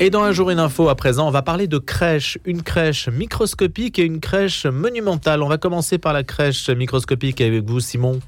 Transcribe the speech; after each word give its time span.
Et 0.00 0.10
dans 0.10 0.22
un 0.22 0.32
jour 0.32 0.50
une 0.50 0.58
info 0.58 0.88
à 0.88 0.96
présent, 0.96 1.28
on 1.28 1.30
va 1.30 1.42
parler 1.42 1.68
de 1.68 1.78
crèche, 1.78 2.36
une 2.44 2.62
crèche 2.62 3.08
microscopique 3.08 4.00
et 4.00 4.02
une 4.02 4.18
crèche 4.18 4.66
monumentale. 4.66 5.42
On 5.44 5.48
va 5.48 5.58
commencer 5.58 5.96
par 5.96 6.12
la 6.12 6.24
crèche 6.24 6.68
microscopique 6.70 7.40
avec 7.40 7.64
vous 7.64 7.78
Simon. 7.78 8.18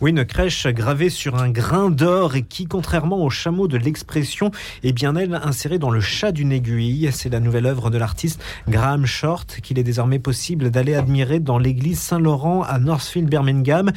Oui, 0.00 0.10
une 0.10 0.24
crèche 0.24 0.66
gravée 0.66 1.08
sur 1.08 1.36
un 1.36 1.48
grain 1.50 1.88
d'or 1.88 2.34
et 2.34 2.42
qui 2.42 2.66
contrairement 2.66 3.24
au 3.24 3.30
chameau 3.30 3.68
de 3.68 3.76
l'expression 3.76 4.50
est 4.82 4.92
bien 4.92 5.14
elle 5.14 5.34
insérée 5.34 5.78
dans 5.78 5.90
le 5.90 6.00
chat 6.00 6.32
d'une 6.32 6.50
aiguille. 6.50 7.08
C'est 7.12 7.30
la 7.30 7.38
nouvelle 7.38 7.66
œuvre 7.66 7.90
de 7.90 7.98
l'artiste 7.98 8.42
Graham 8.68 9.06
Short 9.06 9.60
qu'il 9.62 9.78
est 9.78 9.84
désormais 9.84 10.18
possible 10.18 10.70
d'aller 10.70 10.96
admirer 10.96 11.38
dans 11.38 11.58
l'église 11.58 12.00
Saint-Laurent 12.00 12.62
à 12.62 12.80
Northfield 12.80 13.28
Birmingham. 13.28 13.92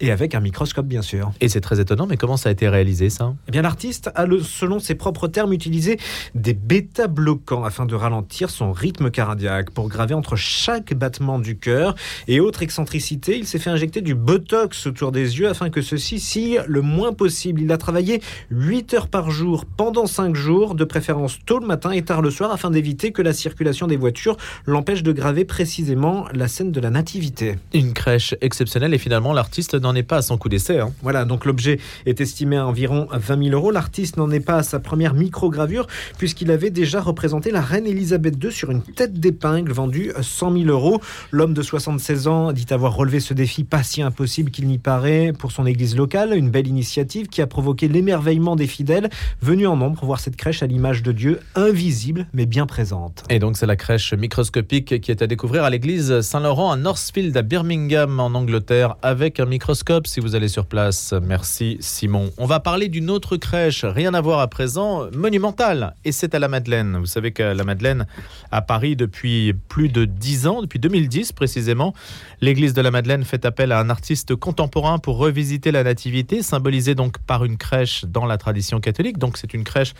Et 0.00 0.10
avec 0.12 0.34
un 0.34 0.40
microscope, 0.40 0.86
bien 0.86 1.02
sûr. 1.02 1.32
Et 1.40 1.48
c'est 1.48 1.60
très 1.60 1.80
étonnant, 1.80 2.06
mais 2.06 2.16
comment 2.16 2.36
ça 2.36 2.48
a 2.48 2.52
été 2.52 2.68
réalisé, 2.68 3.10
ça? 3.10 3.34
Eh 3.48 3.50
bien, 3.50 3.62
l'artiste 3.62 4.10
a, 4.14 4.26
le, 4.26 4.40
selon 4.40 4.78
ses 4.78 4.94
propres 4.94 5.26
termes, 5.26 5.52
utilisé 5.52 5.98
des 6.34 6.54
bêta-bloquants 6.54 7.64
afin 7.64 7.84
de 7.84 7.94
ralentir 7.94 8.50
son 8.50 8.72
rythme 8.72 9.10
cardiaque 9.10 9.70
pour 9.70 9.88
graver 9.88 10.14
entre 10.14 10.36
chaque 10.36 10.94
battement 10.94 11.38
du 11.38 11.58
cœur. 11.58 11.94
Et 12.28 12.38
autre 12.40 12.62
excentricité, 12.62 13.36
il 13.38 13.46
s'est 13.46 13.58
fait 13.58 13.70
injecter 13.70 14.00
du 14.00 14.14
botox 14.14 14.86
autour 14.86 15.10
des 15.10 15.38
yeux 15.38 15.48
afin 15.48 15.70
que 15.70 15.82
ceci 15.82 16.20
scie 16.20 16.58
le 16.66 16.80
moins 16.80 17.12
possible. 17.12 17.60
Il 17.60 17.72
a 17.72 17.78
travaillé 17.78 18.22
8 18.50 18.94
heures 18.94 19.08
par 19.08 19.30
jour 19.30 19.64
pendant 19.64 20.06
5 20.06 20.34
jours, 20.36 20.74
de 20.74 20.84
préférence 20.84 21.38
tôt 21.44 21.58
le 21.58 21.66
matin 21.66 21.90
et 21.90 22.02
tard 22.02 22.22
le 22.22 22.30
soir, 22.30 22.52
afin 22.52 22.70
d'éviter 22.70 23.12
que 23.12 23.22
la 23.22 23.32
circulation 23.32 23.86
des 23.86 23.96
voitures 23.96 24.36
l'empêche 24.66 25.02
de 25.02 25.12
graver 25.12 25.44
précisément 25.44 26.26
la 26.32 26.46
scène 26.48 26.72
de 26.72 26.80
la 26.80 26.90
nativité. 26.90 27.56
Une 27.74 27.92
crèche 27.92 28.34
exceptionnelle 28.40 28.94
et 28.94 28.98
finalement, 28.98 29.32
l'artiste 29.32 29.74
n'en 29.88 29.94
est 29.94 30.02
pas 30.02 30.18
à 30.18 30.22
son 30.22 30.36
coup 30.36 30.48
d'essai. 30.48 30.80
Hein. 30.80 30.92
Voilà, 31.02 31.24
donc 31.24 31.44
l'objet 31.44 31.80
est 32.06 32.20
estimé 32.20 32.56
à 32.56 32.66
environ 32.66 33.08
20 33.12 33.44
000 33.44 33.56
euros. 33.56 33.70
L'artiste 33.70 34.16
n'en 34.16 34.30
est 34.30 34.40
pas 34.40 34.56
à 34.56 34.62
sa 34.62 34.80
première 34.80 35.14
microgravure 35.14 35.86
puisqu'il 36.18 36.50
avait 36.50 36.70
déjà 36.70 37.00
représenté 37.00 37.50
la 37.50 37.60
reine 37.60 37.86
Elisabeth 37.86 38.42
II 38.42 38.52
sur 38.52 38.70
une 38.70 38.82
tête 38.82 39.14
d'épingle 39.14 39.72
vendue 39.72 40.12
100 40.20 40.52
000 40.52 40.64
euros. 40.66 41.00
L'homme 41.30 41.54
de 41.54 41.62
76 41.62 42.28
ans 42.28 42.52
dit 42.52 42.66
avoir 42.70 42.94
relevé 42.94 43.20
ce 43.20 43.34
défi 43.34 43.64
pas 43.64 43.82
si 43.82 44.02
impossible 44.02 44.50
qu'il 44.50 44.66
n'y 44.66 44.78
paraît 44.78 45.32
pour 45.36 45.52
son 45.52 45.66
église 45.66 45.96
locale. 45.96 46.36
Une 46.36 46.50
belle 46.50 46.66
initiative 46.66 47.28
qui 47.28 47.40
a 47.40 47.46
provoqué 47.46 47.88
l'émerveillement 47.88 48.56
des 48.56 48.66
fidèles 48.66 49.08
venus 49.40 49.68
en 49.68 49.76
nombre 49.76 50.04
voir 50.04 50.20
cette 50.20 50.36
crèche 50.36 50.62
à 50.62 50.66
l'image 50.66 51.02
de 51.02 51.12
Dieu, 51.12 51.40
invisible 51.54 52.26
mais 52.32 52.46
bien 52.46 52.66
présente. 52.66 53.24
Et 53.30 53.38
donc 53.38 53.56
c'est 53.56 53.66
la 53.66 53.76
crèche 53.76 54.12
microscopique 54.12 55.00
qui 55.00 55.10
est 55.10 55.22
à 55.22 55.26
découvrir 55.26 55.64
à 55.64 55.70
l'église 55.70 56.20
Saint-Laurent 56.20 56.72
à 56.72 56.76
Northfield 56.76 57.36
à 57.36 57.42
Birmingham 57.42 58.20
en 58.20 58.34
Angleterre 58.34 58.96
avec 59.02 59.40
un 59.40 59.46
microscope 59.46 59.77
si 60.04 60.20
vous 60.20 60.34
allez 60.34 60.48
sur 60.48 60.66
place. 60.66 61.14
Merci 61.22 61.76
Simon. 61.80 62.30
On 62.36 62.46
va 62.46 62.60
parler 62.60 62.88
d'une 62.88 63.10
autre 63.10 63.36
crèche, 63.36 63.84
rien 63.84 64.12
à 64.12 64.20
voir 64.20 64.40
à 64.40 64.48
présent, 64.48 65.08
monumentale. 65.14 65.94
Et 66.04 66.12
c'est 66.12 66.34
à 66.34 66.38
la 66.38 66.48
Madeleine. 66.48 66.96
Vous 66.98 67.06
savez 67.06 67.32
qu'à 67.32 67.54
la 67.54 67.64
Madeleine, 67.64 68.06
à 68.50 68.60
Paris, 68.60 68.96
depuis 68.96 69.54
plus 69.68 69.88
de 69.88 70.04
10 70.04 70.46
ans, 70.46 70.62
depuis 70.62 70.78
2010 70.78 71.32
précisément, 71.32 71.94
l'église 72.40 72.74
de 72.74 72.82
la 72.82 72.90
Madeleine 72.90 73.24
fait 73.24 73.44
appel 73.44 73.72
à 73.72 73.80
un 73.80 73.88
artiste 73.88 74.34
contemporain 74.34 74.98
pour 74.98 75.16
revisiter 75.18 75.70
la 75.70 75.84
nativité, 75.84 76.42
symbolisée 76.42 76.94
donc 76.94 77.18
par 77.18 77.44
une 77.44 77.56
crèche 77.56 78.04
dans 78.04 78.26
la 78.26 78.36
tradition 78.36 78.80
catholique. 78.80 79.18
Donc 79.18 79.38
c'est 79.38 79.54
une 79.54 79.64
crèche 79.64 79.94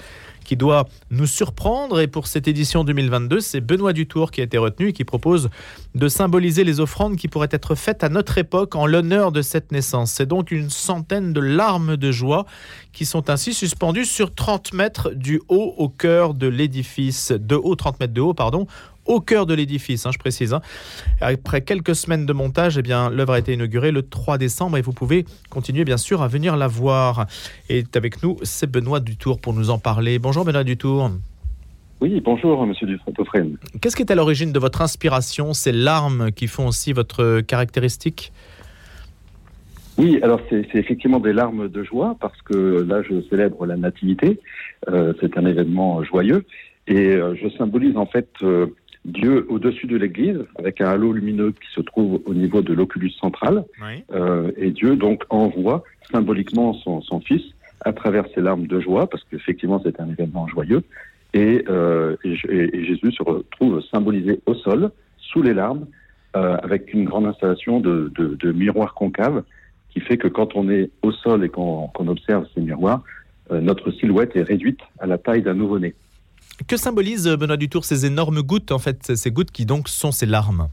qui 0.49 0.57
doit 0.57 0.89
nous 1.11 1.27
surprendre. 1.27 2.01
Et 2.01 2.07
pour 2.07 2.27
cette 2.27 2.49
édition 2.49 2.83
2022, 2.83 3.41
c'est 3.41 3.61
Benoît 3.61 3.93
Dutour 3.93 4.31
qui 4.31 4.41
a 4.41 4.45
été 4.45 4.57
retenu 4.57 4.89
et 4.89 4.93
qui 4.95 5.05
propose 5.05 5.51
de 5.95 6.09
symboliser 6.09 6.65
les 6.65 6.81
offrandes 6.81 7.17
qui 7.17 7.29
pourraient 7.29 7.51
être 7.51 7.75
faites 7.75 8.03
à 8.03 8.09
notre 8.09 8.39
époque 8.39 8.75
en 8.75 8.87
l'honneur 8.87 9.31
de 9.31 9.43
cette 9.43 9.73
naissance. 9.73 10.13
C'est 10.13 10.25
donc 10.25 10.51
une 10.51 10.71
centaine 10.71 11.35
de 11.35 11.41
larmes 11.41 11.99
de 11.99 12.11
joie 12.11 12.47
qui 12.95 13.05
sont 13.05 13.29
ainsi 13.29 13.53
suspendues 13.53 14.07
sur 14.07 14.35
30 14.35 14.73
mètres 14.73 15.11
du 15.11 15.43
haut 15.49 15.75
au 15.77 15.91
cœur 15.91 16.33
de 16.33 16.47
l'édifice, 16.47 17.31
de 17.31 17.55
haut, 17.55 17.77
30 17.77 18.01
mètres 18.01 18.15
de 18.15 18.23
haut, 18.23 18.33
pardon, 18.33 18.67
au 19.09 19.21
cœur 19.21 19.47
de 19.47 19.55
l'édifice, 19.55 20.07
hein, 20.07 20.11
je 20.13 20.19
précise. 20.19 20.55
Hein. 20.55 20.61
Après 21.21 21.63
quelques 21.63 21.97
semaines 21.97 22.27
de 22.27 22.33
montage, 22.33 22.79
eh 22.79 22.83
bien, 22.83 23.11
l'œuvre 23.11 23.33
a 23.33 23.39
été 23.39 23.55
inaugurée 23.55 23.91
le 23.91 24.03
3 24.03 24.39
décembre 24.39 24.77
et 24.77 24.83
vous 24.83 24.93
pouvez 24.93 25.25
continuer 25.51 25.85
bien 25.85 25.97
sûr 25.97 26.23
à 26.23 26.29
venir 26.29 26.57
la 26.57 26.69
voir. 26.69 27.27
Et 27.69 27.85
avec 27.97 28.23
nous, 28.23 28.37
c'est 28.43 28.71
Benoît 28.71 29.01
Dutour 29.01 29.41
pour 29.41 29.55
nous 29.55 29.71
en 29.71 29.79
parler. 29.79 30.19
Bonjour 30.19 30.45
Benoît 30.45 30.63
Dutour. 30.63 31.11
Oui, 32.01 32.21
bonjour 32.25 32.65
Monsieur 32.65 32.87
Dufresne. 32.87 33.57
Qu'est-ce 33.81 33.97
qui 33.97 34.03
est 34.03 34.13
à 34.13 34.15
l'origine 34.15 34.53
de 34.53 34.59
votre 34.61 34.83
inspiration 34.83 35.53
Ces 35.53 35.73
larmes 35.73 36.31
qui 36.31 36.47
font 36.47 36.69
aussi 36.69 36.93
votre 36.93 37.41
caractéristique? 37.41 38.33
Oui, 39.99 40.21
alors 40.23 40.41
c'est 40.49 40.65
effectivement 40.75 41.19
des 41.19 41.33
larmes 41.33 41.69
de 41.69 41.83
joie 41.83 42.17
parce 42.21 42.41
que 42.43 42.87
là 42.89 43.03
je 43.03 43.21
célèbre 43.29 43.67
la 43.67 43.77
nativité, 43.77 44.39
euh, 44.89 45.13
c'est 45.21 45.37
un 45.37 45.45
événement 45.45 46.05
joyeux 46.05 46.45
et 46.87 47.17
euh, 47.17 47.35
je 47.35 47.49
symbolise 47.49 47.97
en 47.97 48.07
fait 48.07 48.29
euh, 48.43 48.69
Dieu 49.09 49.47
au-dessus 49.49 49.87
de 49.87 49.97
l'église, 49.97 50.39
avec 50.59 50.81
un 50.81 50.89
halo 50.89 51.13
lumineux 51.13 51.53
qui 51.53 51.69
se 51.75 51.81
trouve 51.81 52.21
au 52.27 52.35
niveau 52.35 52.63
de 52.63 52.75
l'oculus 52.75 53.11
central. 53.11 53.65
Euh, 54.13 54.51
et 54.57 54.71
Dieu 54.71 54.97
donc 54.97 55.25
envoie 55.31 55.83
symboliquement 56.13 56.75
son, 56.75 57.01
son, 57.03 57.21
Fils 57.21 57.43
à 57.85 57.93
travers 57.93 58.25
ses 58.35 58.41
larmes 58.41 58.67
de 58.67 58.81
joie, 58.81 59.09
parce 59.09 59.25
qu'effectivement 59.25 59.81
c'est 59.85 60.01
un 60.01 60.09
événement 60.11 60.47
joyeux. 60.49 60.83
Et, 61.35 61.65
euh, 61.69 62.17
et, 62.25 62.33
et, 62.49 62.85
Jésus 62.85 63.13
se 63.13 63.23
retrouve 63.23 63.83
symbolisé 63.93 64.41
au 64.47 64.55
sol, 64.55 64.91
sous 65.19 65.43
les 65.43 65.55
larmes, 65.55 65.87
euh, 66.37 66.57
avec 66.63 66.93
une 66.93 67.05
grande 67.05 67.27
installation 67.27 67.81
de, 67.81 68.11
de, 68.15 68.35
de, 68.35 68.53
miroirs 68.53 68.95
concaves, 68.95 69.43
qui 69.91 70.01
fait 70.01 70.17
que 70.17 70.29
quand 70.29 70.57
on 70.57 70.69
est 70.71 70.91
au 71.03 71.13
sol 71.13 71.45
et 71.45 71.49
qu'on 71.49 71.91
observe 72.07 72.47
ces 72.55 72.61
miroirs, 72.61 73.03
euh, 73.51 73.61
notre 73.61 73.91
silhouette 73.93 74.37
est 74.37 74.43
réduite 74.43 74.81
à 74.99 75.07
la 75.07 75.19
taille 75.19 75.43
d'un 75.43 75.55
nouveau-né. 75.55 75.95
Que 76.67 76.77
symbolise, 76.77 77.29
euh, 77.29 77.37
Benoît 77.37 77.57
Dutour, 77.57 77.85
ces 77.85 78.05
énormes 78.05 78.43
gouttes, 78.43 78.73
en 78.73 78.79
fait, 78.79 79.17
ces 79.17 79.31
gouttes 79.31 79.53
qui 79.53 79.65
donc 79.65 79.89
sont 79.89 80.11
ces 80.11 80.27
larmes? 80.27 80.69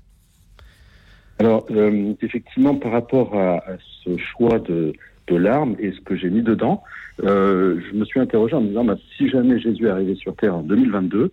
Alors, 1.37 1.65
euh, 1.69 2.13
effectivement, 2.21 2.75
par 2.75 2.91
rapport 2.91 3.35
à, 3.35 3.61
ce 4.03 4.17
choix 4.17 4.59
de, 4.59 4.93
larmes 5.29 5.75
et 5.79 5.91
ce 5.91 5.99
que 6.01 6.15
j'ai 6.15 6.29
mis 6.29 6.41
dedans, 6.41 6.83
euh, 7.23 7.79
je 7.89 7.97
me 7.97 8.05
suis 8.05 8.19
interrogé 8.19 8.55
en 8.55 8.61
me 8.61 8.67
disant, 8.67 8.85
bah, 8.85 8.95
si 9.17 9.29
jamais 9.29 9.59
Jésus 9.59 9.89
arrivait 9.89 10.15
sur 10.15 10.35
Terre 10.35 10.55
en 10.55 10.61
2022, 10.61 11.31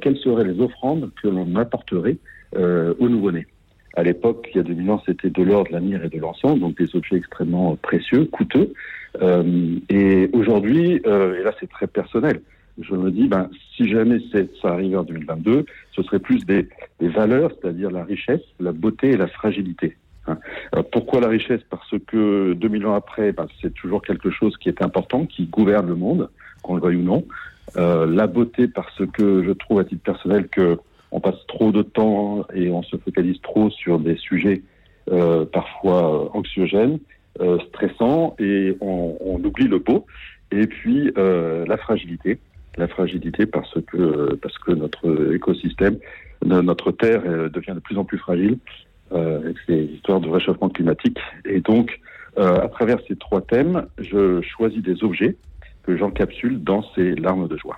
quelles 0.00 0.18
seraient 0.18 0.44
les 0.44 0.60
offrandes 0.60 1.10
que 1.20 1.28
l'on 1.28 1.56
apporterait 1.56 2.18
au 2.54 3.08
nouveau-né? 3.08 3.46
À 3.94 4.02
l'époque, 4.02 4.48
il 4.52 4.58
y 4.58 4.60
a 4.60 4.62
2000 4.62 4.90
ans, 4.90 5.02
c'était 5.04 5.30
de 5.30 5.42
l'or, 5.42 5.64
de 5.64 5.72
la 5.72 5.80
myrrhe 5.80 6.04
et 6.04 6.08
de 6.08 6.18
l'encens, 6.18 6.60
donc 6.60 6.76
des 6.76 6.94
objets 6.94 7.16
extrêmement 7.16 7.76
précieux, 7.76 8.26
coûteux. 8.26 8.72
et 9.88 10.30
aujourd'hui, 10.34 11.00
et 11.04 11.42
là 11.42 11.52
c'est 11.58 11.70
très 11.70 11.86
personnel, 11.86 12.42
je 12.80 12.94
me 12.94 13.10
dis, 13.10 13.28
ben, 13.28 13.50
si 13.76 13.88
jamais 13.88 14.18
ça 14.60 14.68
arrivait 14.68 14.96
en 14.96 15.02
2022, 15.02 15.66
ce 15.94 16.02
serait 16.02 16.18
plus 16.18 16.44
des, 16.46 16.68
valeurs, 17.00 17.50
c'est-à-dire 17.60 17.90
la 17.90 18.04
richesse, 18.04 18.40
la 18.60 18.72
beauté 18.72 19.10
et 19.10 19.16
la 19.16 19.26
fragilité. 19.26 19.96
Hein. 20.28 20.38
pourquoi 20.92 21.20
la 21.20 21.28
richesse? 21.28 21.62
Parce 21.68 21.94
que 22.06 22.52
2000 22.54 22.86
ans 22.86 22.94
après, 22.94 23.32
ben, 23.32 23.46
c'est 23.60 23.74
toujours 23.74 24.02
quelque 24.02 24.30
chose 24.30 24.56
qui 24.56 24.68
est 24.68 24.80
important, 24.80 25.26
qui 25.26 25.46
gouverne 25.46 25.88
le 25.88 25.96
monde, 25.96 26.30
qu'on 26.62 26.76
le 26.76 26.82
veuille 26.82 26.96
ou 26.96 27.02
non. 27.02 27.24
Euh, 27.76 28.06
la 28.06 28.26
beauté 28.26 28.68
parce 28.68 29.02
que 29.12 29.44
je 29.44 29.52
trouve 29.52 29.80
à 29.80 29.84
titre 29.84 30.02
personnel 30.02 30.48
que 30.48 30.78
on 31.10 31.20
passe 31.20 31.46
trop 31.46 31.72
de 31.72 31.82
temps 31.82 32.46
et 32.54 32.70
on 32.70 32.82
se 32.82 32.96
focalise 32.96 33.40
trop 33.42 33.70
sur 33.70 33.98
des 33.98 34.16
sujets 34.16 34.62
euh, 35.10 35.44
parfois 35.44 36.34
anxiogènes, 36.34 36.98
euh, 37.40 37.58
stressants, 37.68 38.34
et 38.38 38.76
on, 38.80 39.16
on, 39.20 39.44
oublie 39.44 39.68
le 39.68 39.78
beau. 39.78 40.06
Et 40.50 40.66
puis 40.66 41.10
la 41.16 41.76
fragilité 41.78 42.38
la 42.76 42.88
fragilité 42.88 43.46
parce 43.46 43.74
que, 43.86 44.34
parce 44.34 44.58
que 44.58 44.72
notre 44.72 45.34
écosystème, 45.34 45.98
notre 46.44 46.92
Terre 46.92 47.22
euh, 47.26 47.48
devient 47.48 47.72
de 47.74 47.80
plus 47.80 47.98
en 47.98 48.04
plus 48.04 48.18
fragile 48.18 48.58
euh, 49.12 49.38
avec 49.40 49.56
ces 49.66 49.84
histoires 49.84 50.20
de 50.20 50.28
réchauffement 50.28 50.68
climatique. 50.68 51.18
Et 51.44 51.60
donc, 51.60 52.00
euh, 52.38 52.62
à 52.62 52.68
travers 52.68 52.98
ces 53.06 53.16
trois 53.16 53.42
thèmes, 53.42 53.86
je 53.98 54.40
choisis 54.42 54.82
des 54.82 55.04
objets 55.04 55.36
que 55.84 55.96
j'encapsule 55.96 56.62
dans 56.62 56.82
ces 56.94 57.14
larmes 57.14 57.48
de 57.48 57.56
joie. 57.56 57.76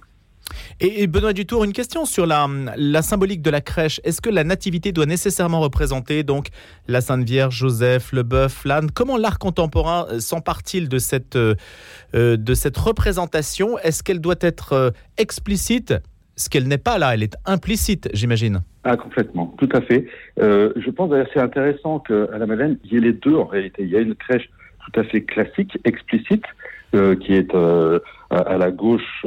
Et, 0.80 1.06
Benoît 1.06 1.32
Dutour, 1.32 1.64
une 1.64 1.72
question 1.72 2.04
sur 2.04 2.26
la, 2.26 3.02
symbolique 3.02 3.42
de 3.42 3.50
la 3.50 3.60
crèche. 3.60 4.00
Est-ce 4.04 4.20
que 4.20 4.30
la 4.30 4.44
nativité 4.44 4.92
doit 4.92 5.06
nécessairement 5.06 5.60
représenter 5.60 6.22
donc 6.24 6.48
la 6.88 7.00
Sainte 7.00 7.24
Vierge, 7.24 7.56
Joseph, 7.56 8.12
le 8.12 8.22
bœuf, 8.22 8.64
l'âne? 8.64 8.90
Comment 8.90 9.16
l'art 9.16 9.38
contemporain 9.38 10.06
euh, 10.10 10.18
s'empare-t-il 10.18 10.88
de 10.88 10.98
cette, 10.98 11.36
euh, 11.36 11.54
euh, 12.14 12.36
de 12.36 12.54
cette 12.54 12.76
représentation? 12.76 13.78
Est-ce 13.78 14.02
qu'elle 14.02 14.20
doit 14.20 14.34
être 14.40 14.92
explicite? 15.16 15.94
Ce 16.36 16.50
qu'elle 16.50 16.66
n'est 16.66 16.78
pas 16.78 16.98
là, 16.98 17.14
elle 17.14 17.22
est 17.22 17.36
implicite, 17.46 18.08
j'imagine. 18.12 18.62
Ah, 18.82 18.96
complètement, 18.96 19.54
tout 19.56 19.68
à 19.72 19.80
fait. 19.80 20.08
je 20.36 20.90
pense 20.90 21.08
d'ailleurs 21.08 21.28
c'est 21.32 21.40
intéressant 21.40 22.00
qu'à 22.00 22.36
la 22.36 22.46
Madeleine, 22.46 22.76
il 22.84 22.92
y 22.92 22.96
ait 22.96 23.00
les 23.00 23.12
deux 23.12 23.36
en 23.36 23.44
réalité. 23.44 23.84
Il 23.84 23.90
y 23.90 23.96
a 23.96 24.00
une 24.00 24.16
crèche 24.16 24.50
tout 24.84 25.00
à 25.00 25.04
fait 25.04 25.22
classique, 25.22 25.78
explicite, 25.84 26.44
qui 26.92 27.34
est 27.34 27.54
à, 27.54 28.58
la 28.58 28.70
gauche 28.72 29.24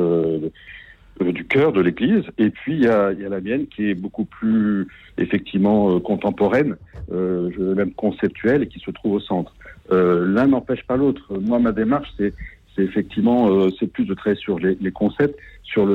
du 1.23 1.45
cœur 1.45 1.71
de 1.71 1.81
l'Église. 1.81 2.23
Et 2.37 2.49
puis 2.49 2.73
il 2.73 2.83
y 2.83 2.87
a, 2.87 3.11
y 3.11 3.25
a, 3.25 3.29
la 3.29 3.41
mienne 3.41 3.67
qui 3.67 3.89
est 3.89 3.95
beaucoup 3.95 4.25
plus 4.25 4.87
effectivement 5.17 5.95
euh, 5.95 5.99
contemporaine, 5.99 6.75
euh, 7.11 7.75
même 7.75 7.91
conceptuelle, 7.93 8.63
et 8.63 8.67
qui 8.67 8.79
se 8.79 8.91
trouve 8.91 9.13
au 9.13 9.19
centre. 9.19 9.53
Euh, 9.91 10.25
L'un 10.27 10.47
n'empêche 10.47 10.83
pas 10.83 10.97
l'autre. 10.97 11.37
Moi, 11.39 11.59
ma 11.59 11.71
démarche, 11.71 12.09
c'est 12.17 12.33
effectivement, 12.77 13.49
euh, 13.49 13.69
c'est 13.79 13.91
plus 13.91 14.05
de 14.05 14.13
travailler 14.13 14.39
sur 14.39 14.59
les, 14.59 14.77
les 14.79 14.91
concepts, 14.91 15.37
sur 15.63 15.85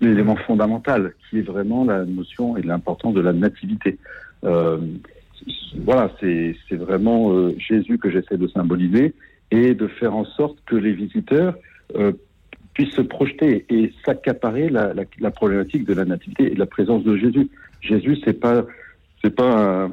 l'élément 0.00 0.36
fondamental 0.36 1.14
qui 1.28 1.38
est 1.38 1.42
vraiment 1.42 1.84
la 1.84 2.04
notion 2.04 2.56
et 2.56 2.62
l'importance 2.62 3.14
de 3.14 3.20
la 3.20 3.32
nativité. 3.32 3.98
Euh, 4.44 4.78
voilà, 5.78 6.10
c'est 6.20 6.54
vraiment 6.72 7.32
euh, 7.32 7.54
Jésus 7.58 7.98
que 7.98 8.10
j'essaie 8.10 8.36
de 8.36 8.46
symboliser 8.48 9.14
et 9.50 9.74
de 9.74 9.86
faire 9.86 10.14
en 10.14 10.24
sorte 10.24 10.58
que 10.66 10.76
les 10.76 10.92
visiteurs 10.92 11.54
euh, 11.96 12.12
puissent 12.74 12.94
se 12.94 13.00
projeter 13.00 13.64
et 13.70 13.92
s'accaparer 14.04 14.68
la, 14.68 14.92
la, 14.92 15.04
la, 15.20 15.30
problématique 15.30 15.84
de 15.84 15.94
la 15.94 16.04
nativité 16.04 16.50
et 16.50 16.54
de 16.54 16.58
la 16.58 16.66
présence 16.66 17.04
de 17.04 17.16
Jésus. 17.16 17.48
Jésus, 17.80 18.18
c'est 18.24 18.38
pas 18.38 18.64
c'est 19.22 19.34
pas 19.34 19.88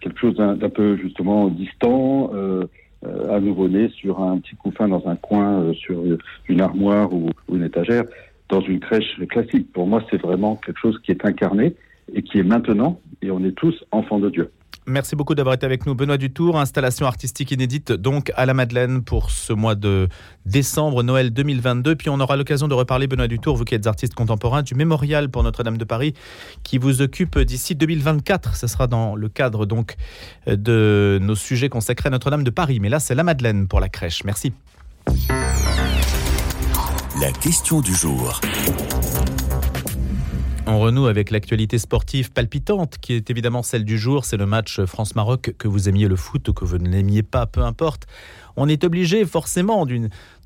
quelque 0.00 0.18
chose 0.18 0.36
d'un 0.36 0.56
peu 0.68 0.96
justement 0.96 1.48
distant. 1.48 2.30
Euh, 2.34 2.66
euh, 3.06 3.36
à 3.36 3.38
nouveau-né 3.38 3.90
sur 3.90 4.20
un 4.20 4.38
petit 4.38 4.56
couffin 4.56 4.88
dans 4.88 5.06
un 5.06 5.14
coin, 5.14 5.60
euh, 5.60 5.72
sur 5.72 6.02
une 6.48 6.60
armoire 6.60 7.12
ou, 7.12 7.30
ou, 7.48 7.54
une 7.54 7.62
étagère, 7.62 8.02
dans 8.48 8.60
une 8.60 8.80
crèche 8.80 9.20
classique. 9.28 9.72
Pour 9.72 9.86
moi, 9.86 10.02
c'est 10.10 10.20
vraiment 10.20 10.56
quelque 10.56 10.80
chose 10.80 10.98
qui 11.04 11.12
est 11.12 11.24
incarné 11.24 11.76
et 12.12 12.22
qui 12.22 12.38
est 12.38 12.42
maintenant, 12.42 13.00
et 13.22 13.30
on 13.30 13.44
est 13.44 13.52
tous 13.52 13.84
enfants 13.92 14.18
de 14.18 14.30
Dieu. 14.30 14.50
Merci 14.88 15.16
beaucoup 15.16 15.34
d'avoir 15.34 15.54
été 15.54 15.66
avec 15.66 15.86
nous. 15.86 15.94
Benoît 15.94 16.16
Dutour, 16.16 16.58
installation 16.58 17.06
artistique 17.06 17.50
inédite 17.50 17.92
donc 17.92 18.32
à 18.36 18.46
la 18.46 18.54
Madeleine 18.54 19.02
pour 19.02 19.30
ce 19.30 19.52
mois 19.52 19.74
de 19.74 20.08
décembre, 20.46 21.02
Noël 21.02 21.30
2022. 21.30 21.94
Puis 21.94 22.08
on 22.08 22.18
aura 22.20 22.36
l'occasion 22.36 22.68
de 22.68 22.74
reparler, 22.74 23.06
Benoît 23.06 23.28
Dutour, 23.28 23.56
vous 23.56 23.64
qui 23.64 23.74
êtes 23.74 23.86
artiste 23.86 24.14
contemporain, 24.14 24.62
du 24.62 24.74
mémorial 24.74 25.28
pour 25.28 25.42
Notre-Dame 25.42 25.76
de 25.76 25.84
Paris 25.84 26.14
qui 26.62 26.78
vous 26.78 27.02
occupe 27.02 27.38
d'ici 27.38 27.74
2024. 27.74 28.56
Ce 28.56 28.66
sera 28.66 28.86
dans 28.86 29.14
le 29.14 29.28
cadre 29.28 29.66
donc 29.66 29.96
de 30.46 31.18
nos 31.20 31.34
sujets 31.34 31.68
consacrés 31.68 32.08
à 32.08 32.10
Notre-Dame 32.10 32.44
de 32.44 32.50
Paris. 32.50 32.80
Mais 32.80 32.88
là, 32.88 32.98
c'est 32.98 33.14
la 33.14 33.24
Madeleine 33.24 33.68
pour 33.68 33.80
la 33.80 33.88
crèche. 33.88 34.24
Merci. 34.24 34.52
La 37.20 37.32
question 37.32 37.80
du 37.80 37.94
jour. 37.94 38.40
On 40.70 40.80
renoue 40.80 41.06
avec 41.06 41.30
l'actualité 41.30 41.78
sportive 41.78 42.30
palpitante 42.30 42.98
qui 43.00 43.14
est 43.14 43.30
évidemment 43.30 43.62
celle 43.62 43.86
du 43.86 43.96
jour. 43.96 44.26
C'est 44.26 44.36
le 44.36 44.44
match 44.44 44.84
France-Maroc. 44.84 45.54
Que 45.56 45.66
vous 45.66 45.88
aimiez 45.88 46.08
le 46.08 46.16
foot 46.16 46.46
ou 46.46 46.52
que 46.52 46.66
vous 46.66 46.76
ne 46.76 46.90
l'aimiez 46.90 47.22
pas, 47.22 47.46
peu 47.46 47.62
importe. 47.62 48.06
On 48.54 48.68
est 48.68 48.84
obligé 48.84 49.24
forcément 49.24 49.86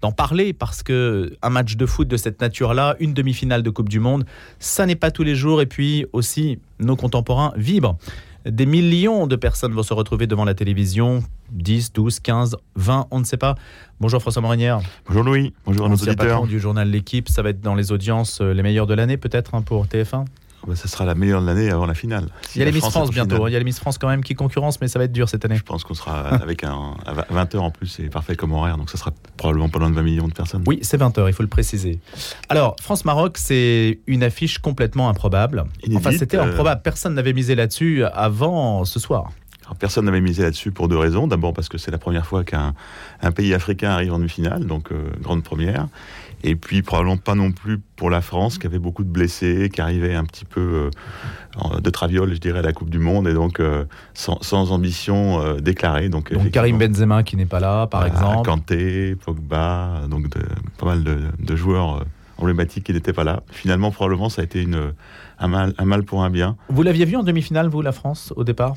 d'en 0.01 0.13
parler 0.13 0.53
parce 0.53 0.85
que 0.85 1.37
un 1.43 1.51
match 1.51 1.75
de 1.75 1.87
foot 1.87 2.07
de 2.07 2.17
cette 2.17 2.41
nature-là, 2.41 2.95
une 3.01 3.15
demi-finale 3.15 3.65
de 3.65 3.71
Coupe 3.71 3.89
du 3.89 3.99
Monde, 3.99 4.25
ça 4.61 4.87
n'est 4.87 4.95
pas 4.95 5.11
tous 5.11 5.25
les 5.25 5.35
jours. 5.35 5.61
Et 5.61 5.67
puis 5.67 6.07
aussi, 6.13 6.61
nos 6.79 6.95
contemporains 6.95 7.53
vibrent. 7.57 7.99
Des 8.45 8.67
millions 8.67 9.27
de 9.27 9.37
personnes 9.37 9.73
vont 9.73 9.83
se 9.83 9.95
retrouver 9.95 10.27
devant 10.27 10.45
la 10.45 10.55
télévision, 10.55 11.23
10, 11.51 11.93
12, 11.93 12.21
15, 12.21 12.57
20, 12.75 13.07
on 13.11 13.21
ne 13.21 13.25
sait 13.25 13.37
pas. 13.37 13.55
Bonjour 14.01 14.21
François 14.21 14.43
Morinière. 14.43 14.81
Bonjour 15.07 15.23
Louis, 15.23 15.53
bonjour 15.65 15.87
à 15.87 15.89
nos 15.89 15.95
auditeurs. 15.95 16.47
du 16.47 16.59
journal 16.59 16.91
L'équipe, 16.91 17.29
ça 17.29 17.43
va 17.43 17.51
être 17.51 17.61
dans 17.61 17.77
les 17.77 17.93
audiences 17.93 18.41
les 18.41 18.63
meilleures 18.63 18.89
de 18.89 18.95
l'année 18.95 19.17
peut-être 19.17 19.55
hein, 19.55 19.63
pour 19.63 19.87
TF1 19.87 20.25
bah, 20.67 20.77
ça 20.77 20.89
sera 20.89 21.05
la 21.05 21.15
meilleure 21.15 21.41
de 21.41 21.47
l'année 21.47 21.71
avant 21.71 21.87
la 21.87 21.95
finale. 21.95 22.29
Si 22.49 22.59
il 22.59 22.61
y 22.61 22.63
a 22.63 22.67
les 22.67 22.73
Miss 22.73 22.81
France, 22.81 22.93
France 22.93 23.11
bientôt. 23.11 23.37
Finale. 23.37 23.51
Il 23.51 23.53
y 23.53 23.57
a 23.57 23.59
les 23.59 23.65
Miss 23.65 23.79
France 23.79 23.99
quand 23.99 24.09
même 24.09 24.23
qui 24.23 24.35
concurrence, 24.35 24.81
mais 24.81 24.89
ça 24.89 24.99
va 24.99 25.07
être 25.07 25.13
dur 25.13 25.29
cette 25.29 25.45
année. 25.45 25.57
Je 25.57 25.63
pense 25.63 25.85
qu'on 25.85 25.95
sera 25.95 26.29
avec 26.43 26.65
un 26.65 26.95
à 27.07 27.13
20 27.31 27.55
heures 27.55 27.65
en 27.65 27.71
plus, 27.71 27.87
c'est 27.87 28.09
parfait 28.09 28.37
comme 28.37 28.53
horaire, 28.53 28.77
donc 28.77 28.91
ça 28.91 28.99
sera 28.99 29.13
probablement 29.37 29.69
pas 29.69 29.79
loin 29.79 29.91
de 29.91 29.95
20 29.95 30.03
millions 30.03 30.29
de 30.29 30.33
personnes. 30.33 30.65
Oui, 30.67 30.79
c'est 30.83 30.97
20 30.97 31.19
heures, 31.19 31.29
il 31.29 31.33
faut 31.33 31.43
le 31.43 31.49
préciser. 31.49 32.01
Alors 32.49 32.77
France-Maroc, 32.81 33.39
c'est 33.39 34.01
une 34.07 34.23
affiche 34.23 34.59
complètement 34.59 35.09
improbable. 35.09 35.65
Inédite, 35.85 36.07
enfin, 36.07 36.17
c'était 36.17 36.37
euh... 36.37 36.45
improbable. 36.45 36.83
Personne 36.83 37.15
n'avait 37.15 37.33
misé 37.33 37.55
là-dessus 37.55 38.05
avant 38.05 38.85
ce 38.85 39.01
soir. 39.01 39.31
Personne 39.83 40.05
n'avait 40.05 40.21
misé 40.21 40.45
là-dessus 40.45 40.71
pour 40.71 40.87
deux 40.87 40.97
raisons. 40.97 41.27
D'abord 41.27 41.53
parce 41.53 41.69
que 41.69 41.77
c'est 41.77 41.91
la 41.91 41.99
première 41.99 42.25
fois 42.25 42.45
qu'un 42.45 42.73
pays 43.35 43.53
africain 43.53 43.91
arrive 43.91 44.13
en 44.13 44.19
demi-finale, 44.19 44.65
donc 44.65 44.93
euh, 44.93 45.11
grande 45.21 45.43
première. 45.43 45.89
Et 46.45 46.55
puis 46.55 46.83
probablement 46.83 47.17
pas 47.17 47.35
non 47.35 47.51
plus 47.51 47.81
pour 47.97 48.09
la 48.09 48.21
France, 48.21 48.59
qui 48.59 48.69
avait 48.69 48.79
beaucoup 48.79 49.03
de 49.03 49.09
blessés, 49.09 49.71
qui 49.75 49.81
arrivait 49.81 50.15
un 50.15 50.25
petit 50.25 50.45
peu 50.45 50.89
euh, 51.65 51.81
de 51.81 51.91
traviole, 51.91 52.33
je 52.33 52.39
dirais, 52.39 52.61
à 52.61 52.63
la 52.63 52.73
Coupe 52.73 52.91
du 52.91 53.01
Monde, 53.01 53.27
et 53.27 53.35
donc 53.35 53.59
euh, 53.59 53.85
sans, 54.15 54.41
sans, 54.41 54.71
ambition 54.71 55.57
déclarée. 55.59 56.09
Donc, 56.09 56.33
donc 56.33 56.53
Karim 56.53 56.79
Benzema 56.79 57.25
qui 57.25 57.35
n'est 57.35 57.45
pas 57.45 57.59
là, 57.59 57.89
par 57.89 58.07
exemple. 58.07 58.49
Kanté, 58.49 59.17
Pogba, 59.17 60.03
donc 60.09 60.29
de, 60.29 60.43
pas 60.79 60.87
mal 60.87 61.03
de, 61.03 61.19
de 61.41 61.57
joueurs 61.57 62.05
emblématiques 62.39 62.85
qui 62.85 62.93
n'étaient 62.93 63.13
pas 63.13 63.25
là. 63.25 63.43
Finalement, 63.51 63.91
probablement, 63.91 64.29
ça 64.29 64.43
a 64.43 64.45
été 64.45 64.63
une, 64.63 64.93
un, 65.41 65.49
mal, 65.49 65.75
un 65.77 65.85
mal 65.87 66.05
pour 66.05 66.23
un 66.23 66.31
bien. 66.31 66.55
Vous 66.69 66.85
l'aviez 66.85 67.05
vu 67.05 67.17
en 67.17 67.25
demi-finale, 67.25 67.67
vous, 67.67 67.83
la 67.83 67.91
France, 67.91 68.33
au 68.37 68.45
départ? 68.45 68.77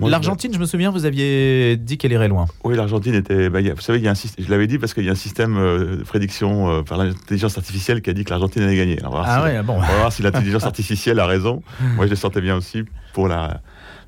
L'Argentine, 0.00 0.52
je 0.52 0.58
me 0.58 0.66
souviens, 0.66 0.90
vous 0.90 1.04
aviez 1.04 1.76
dit 1.76 1.98
qu'elle 1.98 2.12
irait 2.12 2.28
loin. 2.28 2.46
Oui, 2.64 2.76
l'Argentine 2.76 3.14
était. 3.14 3.50
Bah, 3.50 3.60
vous 3.60 3.80
savez, 3.80 3.98
il 3.98 4.04
y 4.04 4.08
a 4.08 4.12
un, 4.12 4.14
je 4.14 4.50
l'avais 4.50 4.66
dit 4.66 4.78
parce 4.78 4.94
qu'il 4.94 5.04
y 5.04 5.08
a 5.08 5.12
un 5.12 5.16
système 5.16 5.56
euh, 5.56 5.96
de 5.96 6.04
prédiction 6.04 6.70
euh, 6.70 6.82
par 6.82 6.98
l'intelligence 6.98 7.58
artificielle 7.58 8.02
qui 8.02 8.10
a 8.10 8.12
dit 8.12 8.24
que 8.24 8.30
l'Argentine 8.30 8.62
allait 8.62 8.76
gagner. 8.76 9.00
Alors, 9.00 9.22
ah 9.26 9.38
si 9.38 9.44
ouais, 9.44 9.62
bon. 9.62 9.74
On 9.74 9.80
va 9.80 9.96
voir 9.96 10.12
si 10.12 10.22
l'intelligence 10.22 10.64
artificielle 10.64 11.18
a 11.20 11.26
raison. 11.26 11.62
Moi, 11.96 12.06
je 12.06 12.10
le 12.10 12.16
sentais 12.16 12.40
bien 12.40 12.56
aussi 12.56 12.84
pour 13.12 13.28
la, 13.28 13.60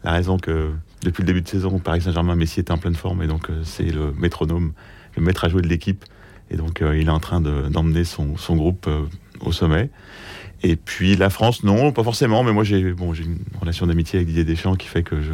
la 0.04 0.12
raison 0.12 0.38
que 0.38 0.70
depuis 1.02 1.22
le 1.22 1.26
début 1.26 1.42
de 1.42 1.48
saison, 1.48 1.78
Paris 1.78 2.02
Saint-Germain, 2.02 2.36
Messi 2.36 2.60
était 2.60 2.72
en 2.72 2.78
pleine 2.78 2.94
forme 2.94 3.22
et 3.22 3.26
donc 3.26 3.50
euh, 3.50 3.62
c'est 3.64 3.84
le 3.84 4.12
métronome, 4.12 4.72
le 5.16 5.22
maître 5.22 5.44
à 5.44 5.48
jouer 5.48 5.62
de 5.62 5.68
l'équipe. 5.68 6.04
Et 6.50 6.56
donc, 6.56 6.82
euh, 6.82 6.98
il 6.98 7.06
est 7.06 7.12
en 7.12 7.20
train 7.20 7.40
d'emmener 7.40 8.00
de, 8.00 8.04
son, 8.04 8.36
son, 8.36 8.56
groupe 8.56 8.86
euh, 8.88 9.04
au 9.40 9.52
sommet. 9.52 9.88
Et 10.62 10.76
puis 10.76 11.16
la 11.16 11.30
France, 11.30 11.64
non, 11.64 11.92
pas 11.92 12.02
forcément, 12.02 12.42
mais 12.42 12.52
moi 12.52 12.64
j'ai 12.64 12.92
bon, 12.92 13.14
une 13.14 13.38
relation 13.60 13.86
d'amitié 13.86 14.18
avec 14.18 14.26
Didier 14.26 14.44
Deschamps 14.44 14.74
qui 14.74 14.88
fait 14.88 15.02
que 15.02 15.22
je 15.22 15.32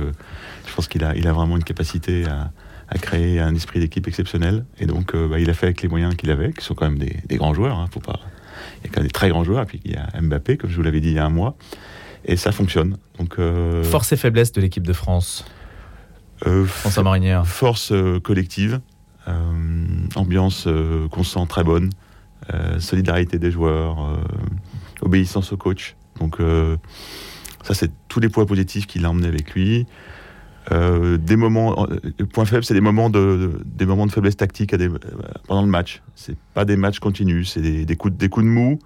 pense 0.76 0.88
qu'il 0.88 1.02
a, 1.02 1.17
il 1.17 1.26
a 1.26 1.32
vraiment 1.32 1.56
une 1.56 1.64
capacité 1.64 2.26
à, 2.26 2.52
à 2.88 2.99
créer 2.99 3.40
un 3.40 3.55
esprit 3.55 3.81
d'équipe 3.81 4.06
exceptionnel. 4.06 4.64
Et 4.78 4.87
donc 4.87 5.14
euh, 5.14 5.26
bah, 5.26 5.40
il 5.40 5.50
a 5.50 5.55
fait 5.55 5.67
avec 5.67 5.82
les 5.82 5.88
moyens 5.88 6.14
qu'il 6.14 6.31
avait, 6.31 6.52
qui 6.52 6.64
sont 6.64 6.75
quand 6.75 6.88
même 6.90 6.99
des, 6.99 7.17
des 7.26 7.37
grands 7.37 7.55
joueurs. 7.55 7.78
Hein, 7.78 7.88
faut 7.90 8.00
pas... 8.00 8.20
Il 8.78 8.87
y 8.87 8.90
a 8.90 8.93
quand 8.93 9.00
même 9.00 9.08
des 9.08 9.12
très 9.12 9.28
grands 9.28 9.44
joueurs, 9.44 9.62
et 9.62 9.67
puis 9.67 9.81
il 9.84 9.93
y 9.93 9.96
a 9.96 10.08
Mbappé, 10.20 10.56
comme 10.56 10.70
je 10.70 10.76
vous 10.76 10.82
l'avais 10.82 11.00
dit 11.00 11.08
il 11.08 11.14
y 11.14 11.19
a 11.19 11.26
un 11.26 11.31
mois. 11.31 11.56
Et 12.25 12.37
ça 12.37 12.52
fonctionne. 12.52 12.96
Donc, 13.19 13.38
euh... 13.38 13.82
Force 13.84 14.12
et 14.12 14.17
faiblesse 14.17 14.52
de 14.52 14.61
l'équipe 14.61 14.87
de 14.87 14.93
France 14.93 15.44
euh, 16.46 16.67
François 16.67 17.02
Marinière. 17.02 17.46
Force 17.46 17.93
euh, 17.93 18.20
collective, 18.20 18.81
euh, 19.28 19.32
ambiance 20.14 20.69
qu'on 21.11 21.25
sent 21.25 21.46
très 21.49 21.64
bonne, 21.64 21.90
solidarité 22.78 23.38
des 23.38 23.50
joueurs 23.50 24.20
obéissance 25.00 25.52
au 25.52 25.56
coach. 25.56 25.96
Donc 26.20 26.38
ça, 27.62 27.75
c'est 27.75 27.90
tous 28.08 28.20
les 28.20 28.28
points 28.28 28.46
positifs 28.46 28.87
qu'il 28.87 29.05
a 29.05 29.11
emmené 29.11 29.26
avec 29.26 29.55
lui. 29.55 29.87
Euh, 30.72 31.16
des 31.16 31.36
moments, 31.36 31.86
le 32.18 32.26
point 32.26 32.44
faible, 32.44 32.64
c'est 32.64 32.74
des 32.74 32.80
moments 32.80 33.10
de, 33.10 33.18
de, 33.18 33.62
des 33.64 33.86
moments 33.86 34.06
de 34.06 34.12
faiblesse 34.12 34.36
tactique 34.36 34.74
à 34.74 34.76
des, 34.76 34.88
pendant 35.46 35.62
le 35.62 35.68
match. 35.68 36.02
C'est 36.14 36.36
pas 36.54 36.64
des 36.64 36.76
matchs 36.76 36.98
continus, 36.98 37.52
c'est 37.52 37.60
des, 37.60 37.84
des, 37.84 37.96
coups, 37.96 38.16
des 38.16 38.28
coups 38.28 38.44
de 38.44 38.50
mou 38.50 38.78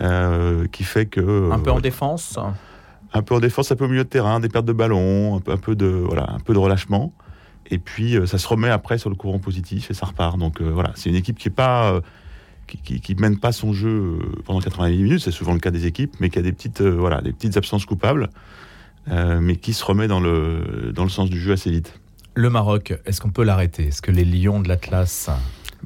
euh, 0.00 0.66
qui 0.72 0.84
fait 0.84 1.06
que 1.06 1.50
un 1.52 1.58
peu 1.58 1.70
en 1.70 1.80
défense. 1.80 2.38
Un 3.12 3.22
peu 3.22 3.34
en 3.34 3.40
défense, 3.40 3.70
un 3.70 3.76
peu 3.76 3.84
au 3.84 3.88
milieu 3.88 4.04
de 4.04 4.08
terrain, 4.08 4.40
des 4.40 4.48
pertes 4.48 4.66
de 4.66 4.72
ballon, 4.72 5.36
un 5.36 5.40
peu, 5.40 5.52
un 5.52 5.56
peu 5.56 5.76
de 5.76 5.86
voilà, 5.86 6.28
un 6.30 6.40
peu 6.40 6.52
de 6.52 6.58
relâchement. 6.58 7.12
Et 7.70 7.78
puis 7.78 8.16
ça 8.26 8.38
se 8.38 8.46
remet 8.46 8.68
après 8.68 8.98
sur 8.98 9.10
le 9.10 9.16
courant 9.16 9.38
positif 9.38 9.90
et 9.90 9.94
ça 9.94 10.06
repart. 10.06 10.38
Donc 10.38 10.60
voilà, 10.60 10.92
c'est 10.94 11.08
une 11.08 11.16
équipe 11.16 11.38
qui 11.38 11.48
est 11.48 11.52
pas 11.52 12.00
qui, 12.66 12.78
qui, 12.78 13.00
qui, 13.00 13.14
mène 13.14 13.38
pas 13.38 13.52
son 13.52 13.72
jeu 13.72 14.18
pendant 14.44 14.60
90 14.60 15.02
minutes, 15.02 15.20
c'est 15.20 15.30
souvent 15.30 15.52
le 15.52 15.60
cas 15.60 15.70
des 15.70 15.86
équipes, 15.86 16.14
mais 16.20 16.30
qui 16.30 16.38
a 16.38 16.42
des 16.42 16.52
petites, 16.52 16.80
euh, 16.80 16.90
voilà, 16.90 17.20
des 17.20 17.32
petites 17.32 17.56
absences 17.56 17.86
coupables, 17.86 18.30
euh, 19.10 19.40
mais 19.40 19.56
qui 19.56 19.72
se 19.72 19.84
remet 19.84 20.08
dans 20.08 20.20
le, 20.20 20.92
dans 20.92 21.04
le 21.04 21.10
sens 21.10 21.30
du 21.30 21.40
jeu 21.40 21.52
assez 21.52 21.70
vite. 21.70 21.98
Le 22.34 22.50
Maroc, 22.50 22.98
est-ce 23.06 23.20
qu'on 23.20 23.30
peut 23.30 23.44
l'arrêter? 23.44 23.88
Est-ce 23.88 24.02
que 24.02 24.10
les 24.10 24.24
Lions 24.24 24.60
de 24.60 24.68
l'Atlas 24.68 25.30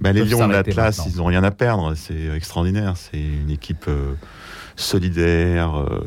ben, 0.00 0.12
Les 0.12 0.24
Lions 0.24 0.48
de 0.48 0.52
l'Atlas, 0.52 1.02
ils 1.06 1.18
n'ont 1.18 1.26
rien 1.26 1.44
à 1.44 1.50
perdre, 1.50 1.94
c'est 1.94 2.28
extraordinaire, 2.34 2.96
c'est 2.96 3.20
une 3.20 3.50
équipe 3.50 3.84
euh, 3.88 4.14
solidaire, 4.74 5.78
euh, 5.78 6.02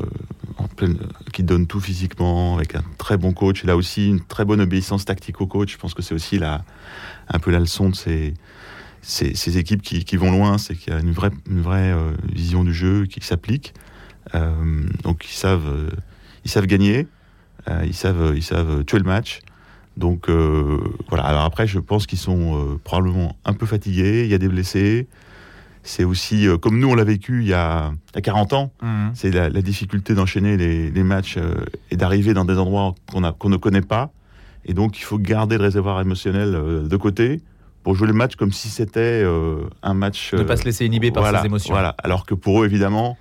en 0.58 0.66
pleine, 0.66 0.98
qui 1.32 1.44
donne 1.44 1.66
tout 1.66 1.80
physiquement, 1.80 2.56
avec 2.56 2.74
un 2.74 2.82
très 2.98 3.16
bon 3.16 3.32
coach, 3.32 3.62
et 3.62 3.66
là 3.66 3.76
aussi 3.76 4.08
une 4.08 4.20
très 4.20 4.44
bonne 4.44 4.60
obéissance 4.60 5.04
tactique 5.04 5.40
au 5.40 5.46
coach, 5.46 5.72
je 5.72 5.78
pense 5.78 5.94
que 5.94 6.02
c'est 6.02 6.14
aussi 6.14 6.38
la, 6.38 6.64
un 7.28 7.38
peu 7.38 7.50
la 7.50 7.60
leçon 7.60 7.88
de 7.90 7.94
ces 7.94 8.34
ces, 9.06 9.34
ces, 9.34 9.58
équipes 9.58 9.82
qui, 9.82 10.02
qui, 10.02 10.16
vont 10.16 10.32
loin, 10.32 10.56
c'est 10.56 10.74
qu'il 10.74 10.92
y 10.92 10.96
a 10.96 10.98
une 10.98 11.12
vraie, 11.12 11.30
une 11.48 11.60
vraie 11.60 11.94
vision 12.32 12.64
du 12.64 12.72
jeu 12.72 13.04
qui, 13.04 13.20
s'applique. 13.20 13.74
Donc 14.32 15.26
ils 15.26 15.36
savent, 15.36 15.90
ils 16.44 16.50
savent 16.50 16.66
gagner, 16.66 17.06
ils 17.84 17.94
savent, 17.94 18.32
ils 18.36 18.42
savent 18.42 18.84
tuer 18.84 18.98
le 18.98 19.04
match. 19.04 19.40
Donc 19.96 20.28
voilà. 21.08 21.24
Alors 21.24 21.44
après, 21.44 21.66
je 21.66 21.78
pense 21.78 22.06
qu'ils 22.06 22.18
sont 22.18 22.78
probablement 22.84 23.36
un 23.44 23.52
peu 23.52 23.66
fatigués. 23.66 24.24
Il 24.24 24.30
y 24.30 24.34
a 24.34 24.38
des 24.38 24.48
blessés. 24.48 25.06
C'est 25.86 26.04
aussi 26.04 26.46
comme 26.62 26.78
nous 26.78 26.88
on 26.88 26.94
l'a 26.94 27.04
vécu 27.04 27.42
il 27.42 27.48
y 27.48 27.52
a, 27.52 27.92
il 28.12 28.16
y 28.16 28.18
a 28.18 28.22
40 28.22 28.52
ans. 28.54 28.72
Mmh. 28.82 29.08
C'est 29.12 29.30
la, 29.30 29.50
la, 29.50 29.60
difficulté 29.60 30.14
d'enchaîner 30.14 30.56
les, 30.56 30.90
les, 30.90 31.02
matchs 31.02 31.38
et 31.90 31.96
d'arriver 31.96 32.32
dans 32.32 32.46
des 32.46 32.56
endroits 32.58 32.94
qu'on 33.10 33.20
qu'on 33.32 33.50
ne 33.50 33.58
connaît 33.58 33.82
pas. 33.82 34.10
Et 34.64 34.72
donc 34.72 34.98
il 34.98 35.02
faut 35.02 35.18
garder 35.18 35.58
le 35.58 35.62
réservoir 35.62 36.00
émotionnel 36.00 36.88
de 36.88 36.96
côté 36.96 37.42
pour 37.84 37.94
jouer 37.94 38.08
le 38.08 38.14
match 38.14 38.34
comme 38.34 38.50
si 38.50 38.68
c'était 38.68 39.22
euh, 39.22 39.68
un 39.82 39.94
match. 39.94 40.32
Ne 40.32 40.42
pas 40.42 40.56
se 40.56 40.64
laisser 40.64 40.86
inhiber 40.86 41.12
par 41.12 41.22
voilà, 41.22 41.40
ses 41.40 41.46
émotions. 41.46 41.74
Voilà. 41.74 41.94
Alors 42.02 42.26
que 42.26 42.34
pour 42.34 42.62
eux, 42.62 42.66
évidemment, 42.66 43.16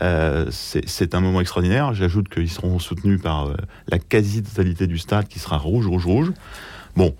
euh, 0.00 0.46
c'est 0.50 1.14
un 1.14 1.20
moment 1.20 1.40
extraordinaire. 1.40 1.94
J'ajoute 1.94 2.28
qu'ils 2.28 2.50
seront 2.50 2.78
soutenus 2.78 3.20
par 3.20 3.46
euh, 3.46 3.54
la 3.88 3.98
quasi-totalité 3.98 4.86
du 4.86 4.98
stade 4.98 5.26
qui 5.28 5.38
sera 5.38 5.56
rouge, 5.58 5.86
rouge, 5.86 6.06
rouge. 6.06 6.32
Bon, 6.96 7.14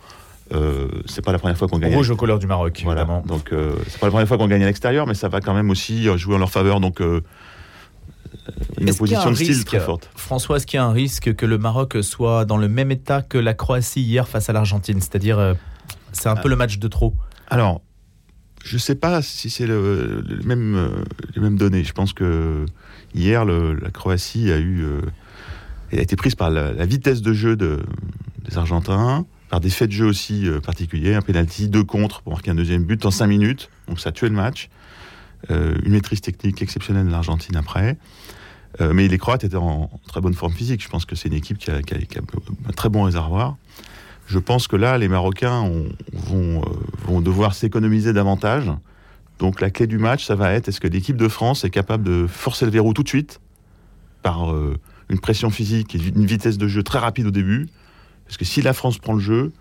Euh, 0.51 0.89
c'est 1.05 1.23
pas 1.23 1.33
la 1.33 1.39
première 1.39 1.59
fois 1.59 1.69
qu'on 1.69 1.79
gagne. 1.79 1.95
Rouge 1.95 2.09
aux 2.11 2.17
couleurs 2.17 2.39
du 2.39 2.47
Maroc, 2.47 2.81
voilà. 2.83 3.03
évidemment. 3.03 3.23
Donc 3.27 3.53
euh, 3.53 3.75
c'est 3.87 4.01
pas 4.01 4.07
la 4.07 4.11
première 4.13 4.27
fois 4.27 4.39
qu'on 4.39 4.49
gagne 4.49 4.63
à 4.63 4.67
l'extérieur, 4.67 5.07
mais 5.07 5.13
ça 5.13 5.29
va 5.29 5.43
quand 5.43 5.53
même 5.53 5.69
aussi 5.69 6.05
jouer 6.17 6.37
en 6.37 6.39
leur 6.39 6.51
faveur. 6.51 6.81
Donc 6.81 7.03
euh, 7.03 7.21
une 8.79 8.89
opposition 8.89 9.31
de 9.31 9.35
style 9.35 9.65
très 9.67 9.81
forte. 9.81 10.09
François, 10.17 10.57
est-ce 10.57 10.67
qu'il 10.67 10.79
y 10.79 10.81
a 10.81 10.87
un 10.87 10.93
risque 10.93 11.35
que 11.35 11.45
le 11.45 11.59
Maroc 11.59 11.99
soit 12.03 12.47
dans 12.47 12.57
le 12.57 12.69
même 12.69 12.91
état 12.91 13.21
que 13.21 13.37
la 13.37 13.53
Croatie 13.53 14.01
hier 14.01 14.27
face 14.27 14.49
à 14.49 14.55
l'Argentine? 14.55 15.01
C'est-à-dire, 15.01 15.39
euh, 15.39 15.53
c'est 16.13 16.31
un 16.31 16.37
peu 16.37 16.49
le 16.49 16.57
match 16.57 16.79
de 16.79 16.89
trop 16.89 17.15
Alors, 17.49 17.83
je 18.65 18.75
ne 18.75 18.79
sais 18.81 18.95
pas 18.95 19.23
si 19.23 19.51
c'est 19.51 19.67
le, 19.67 20.23
le 20.27 20.43
même, 20.45 20.75
euh, 20.75 20.89
les 21.35 21.41
mêmes 21.41 21.57
données. 21.57 21.85
Je 21.85 21.93
pense 21.93 22.13
que 22.13 22.65
hier, 23.15 23.45
la 23.45 23.91
Croatie 23.91 24.51
a 24.53 24.59
eu, 24.59 24.83
euh, 24.85 25.01
a 25.93 25.97
été 26.01 26.17
prise 26.17 26.35
par 26.35 26.51
la, 26.51 26.73
vitesse 26.87 27.23
de 27.23 27.33
jeu 27.33 27.57
de, 27.57 27.81
des 28.49 28.59
Argentins, 28.59 29.27
par 29.49 29.61
des 29.61 29.71
faits 29.71 29.89
de 29.89 29.95
jeu 29.95 30.07
aussi 30.07 30.47
euh, 30.49 30.61
particuliers, 30.61 31.15
un 31.15 31.23
penalty, 31.23 31.69
deux 31.69 31.85
contre 31.85 32.21
pour 32.23 32.33
marquer 32.33 32.51
un 32.51 32.55
deuxième 32.55 32.85
but 32.85 33.05
en 33.07 33.11
cinq 33.11 33.29
minutes. 33.29 33.71
Donc 33.89 34.01
ça 34.01 34.11
a 34.11 34.13
tué 34.13 34.29
le 34.29 34.35
match. 34.35 34.69
Une 35.51 35.93
maîtrise 35.93 36.21
technique 36.21 36.61
exceptionnelle 36.63 37.07
de 37.07 37.13
l'Argentine 37.13 37.55
après. 37.55 37.97
Mais 38.81 39.07
les 39.07 39.19
Croates 39.19 39.45
étaient 39.45 39.55
en 39.55 39.89
très 40.09 40.21
bonne 40.21 40.35
forme 40.35 40.53
physique. 40.53 40.83
Je 40.83 40.89
pense 40.89 41.05
que 41.05 41.15
c'est 41.15 41.29
une 41.29 41.35
équipe 41.35 41.59
qui 41.59 41.71
a- 41.71 41.81
qui 41.81 41.95
a 41.95 42.21
un 42.69 42.73
très 42.73 42.89
bon 42.89 43.05
réservoir. 43.05 43.57
Je 44.29 44.39
pense 44.39 44.69
que 44.69 44.77
là, 44.77 44.99
les 44.99 45.09
Marocains 45.09 45.61
ont- 45.63 45.89
vont, 46.13 46.61
euh, 46.61 46.65
vont 47.07 47.21
devoir 47.21 47.55
s'économiser 47.55 48.13
davantage. 48.13 48.71
Donc 49.39 49.61
la 49.61 49.71
clé 49.71 49.87
du 49.87 49.99
match, 49.99 50.25
ça 50.27 50.35
va 50.35 50.53
être 50.53 50.69
est-ce 50.69 50.81
que 50.81 50.89
l'équipe 50.89 51.17
de 51.17 51.29
France 51.29 51.65
est 51.65 51.71
capable 51.71 52.05
de 52.05 52.27
forcer 52.27 52.65
le 52.67 52.71
verrou 52.71 52.93
tout 52.93 53.03
de 53.03 53.09
suite 53.09 53.41
par 54.23 54.53
euh, 54.53 54.77
une 55.09 55.19
pression 55.19 55.49
physique 55.49 55.95
et 55.95 55.99
une 56.15 56.27
vitesse 56.27 56.59
de 56.59 56.69
jeu 56.69 56.83
très 56.83 56.99
rapide 56.99 57.27
au 57.27 57.31
début? 57.31 57.69
Parce 58.27 58.37
que 58.37 58.45
si 58.45 58.61
la 58.61 58.75
France 58.75 58.99
prend 58.99 59.15
le 59.15 59.21
jeu 59.21 59.53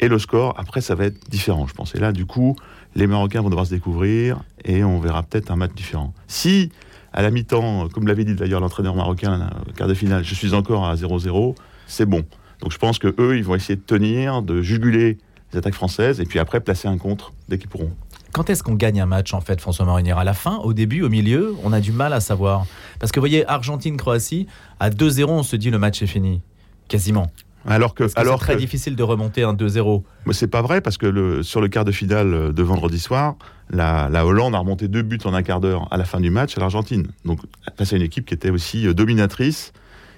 et 0.00 0.08
le 0.08 0.18
score, 0.18 0.58
après 0.58 0.80
ça 0.80 0.96
va 0.96 1.04
être 1.04 1.30
différent, 1.30 1.68
je 1.68 1.74
pense. 1.74 1.94
Et 1.94 2.00
là, 2.00 2.10
du 2.10 2.26
coup, 2.26 2.56
les 2.96 3.06
Marocains 3.06 3.40
vont 3.40 3.50
devoir 3.50 3.66
se 3.66 3.70
découvrir 3.74 4.42
et 4.64 4.82
on 4.82 4.98
verra 4.98 5.22
peut-être 5.22 5.52
un 5.52 5.56
match 5.56 5.74
différent. 5.74 6.12
Si 6.26 6.72
à 7.12 7.22
la 7.22 7.30
mi-temps, 7.30 7.88
comme 7.90 8.08
l'avait 8.08 8.24
dit 8.24 8.34
d'ailleurs 8.34 8.60
l'entraîneur 8.60 8.96
marocain 8.96 9.50
quart 9.76 9.86
de 9.86 9.94
finale, 9.94 10.24
je 10.24 10.34
suis 10.34 10.54
encore 10.54 10.86
à 10.86 10.96
0-0, 10.96 11.54
c'est 11.86 12.06
bon. 12.06 12.24
Donc 12.62 12.72
je 12.72 12.78
pense 12.78 12.98
que 12.98 13.14
eux, 13.18 13.36
ils 13.36 13.44
vont 13.44 13.54
essayer 13.54 13.76
de 13.76 13.82
tenir, 13.82 14.40
de 14.40 14.62
juguler 14.62 15.18
les 15.52 15.58
attaques 15.58 15.74
françaises 15.74 16.20
et 16.20 16.24
puis 16.24 16.38
après 16.38 16.60
placer 16.60 16.88
un 16.88 16.96
contre 16.96 17.32
dès 17.48 17.58
qu'ils 17.58 17.68
pourront. 17.68 17.90
Quand 18.32 18.48
est-ce 18.48 18.62
qu'on 18.62 18.74
gagne 18.76 18.98
un 19.00 19.04
match, 19.06 19.34
en 19.34 19.42
fait, 19.42 19.60
François 19.60 19.84
Marinière? 19.84 20.16
À 20.16 20.24
la 20.24 20.32
fin, 20.32 20.56
au 20.58 20.72
début, 20.72 21.02
au 21.02 21.10
milieu 21.10 21.54
On 21.64 21.72
a 21.74 21.80
du 21.80 21.92
mal 21.92 22.14
à 22.14 22.20
savoir. 22.20 22.64
Parce 22.98 23.12
que, 23.12 23.20
vous 23.20 23.22
voyez, 23.24 23.46
Argentine-Croatie, 23.46 24.46
à 24.80 24.88
2-0, 24.88 25.24
on 25.28 25.42
se 25.42 25.54
dit 25.56 25.68
le 25.70 25.78
match 25.78 26.00
est 26.00 26.06
fini. 26.06 26.40
Quasiment. 26.88 27.30
Alors 27.66 27.94
que, 27.94 28.04
Parce 28.04 28.14
que 28.14 28.20
alors 28.20 28.38
c'est 28.38 28.46
très 28.46 28.54
que- 28.54 28.60
difficile 28.60 28.96
de 28.96 29.02
remonter 29.02 29.42
un 29.42 29.52
2-0. 29.54 30.02
Mais 30.26 30.32
c'est 30.32 30.46
pas 30.48 30.62
vrai 30.62 30.80
parce 30.80 30.96
que 30.96 31.06
le, 31.06 31.42
sur 31.42 31.60
le 31.60 31.68
quart 31.68 31.84
de 31.84 31.92
finale 31.92 32.52
de 32.54 32.62
vendredi 32.62 32.98
soir, 32.98 33.36
la, 33.70 34.08
la 34.08 34.24
Hollande 34.26 34.54
a 34.54 34.58
remonté 34.58 34.88
deux 34.88 35.02
buts 35.02 35.18
en 35.24 35.34
un 35.34 35.42
quart 35.42 35.60
d'heure 35.60 35.86
à 35.92 35.96
la 35.96 36.04
fin 36.04 36.18
du 36.18 36.30
match 36.30 36.56
à 36.56 36.60
l'Argentine. 36.60 37.06
Donc 37.24 37.38
face 37.76 37.92
à 37.92 37.96
une 37.96 38.02
équipe 38.02 38.24
qui 38.26 38.34
était 38.34 38.50
aussi 38.50 38.86
euh, 38.88 38.94
dominatrice 38.94 39.72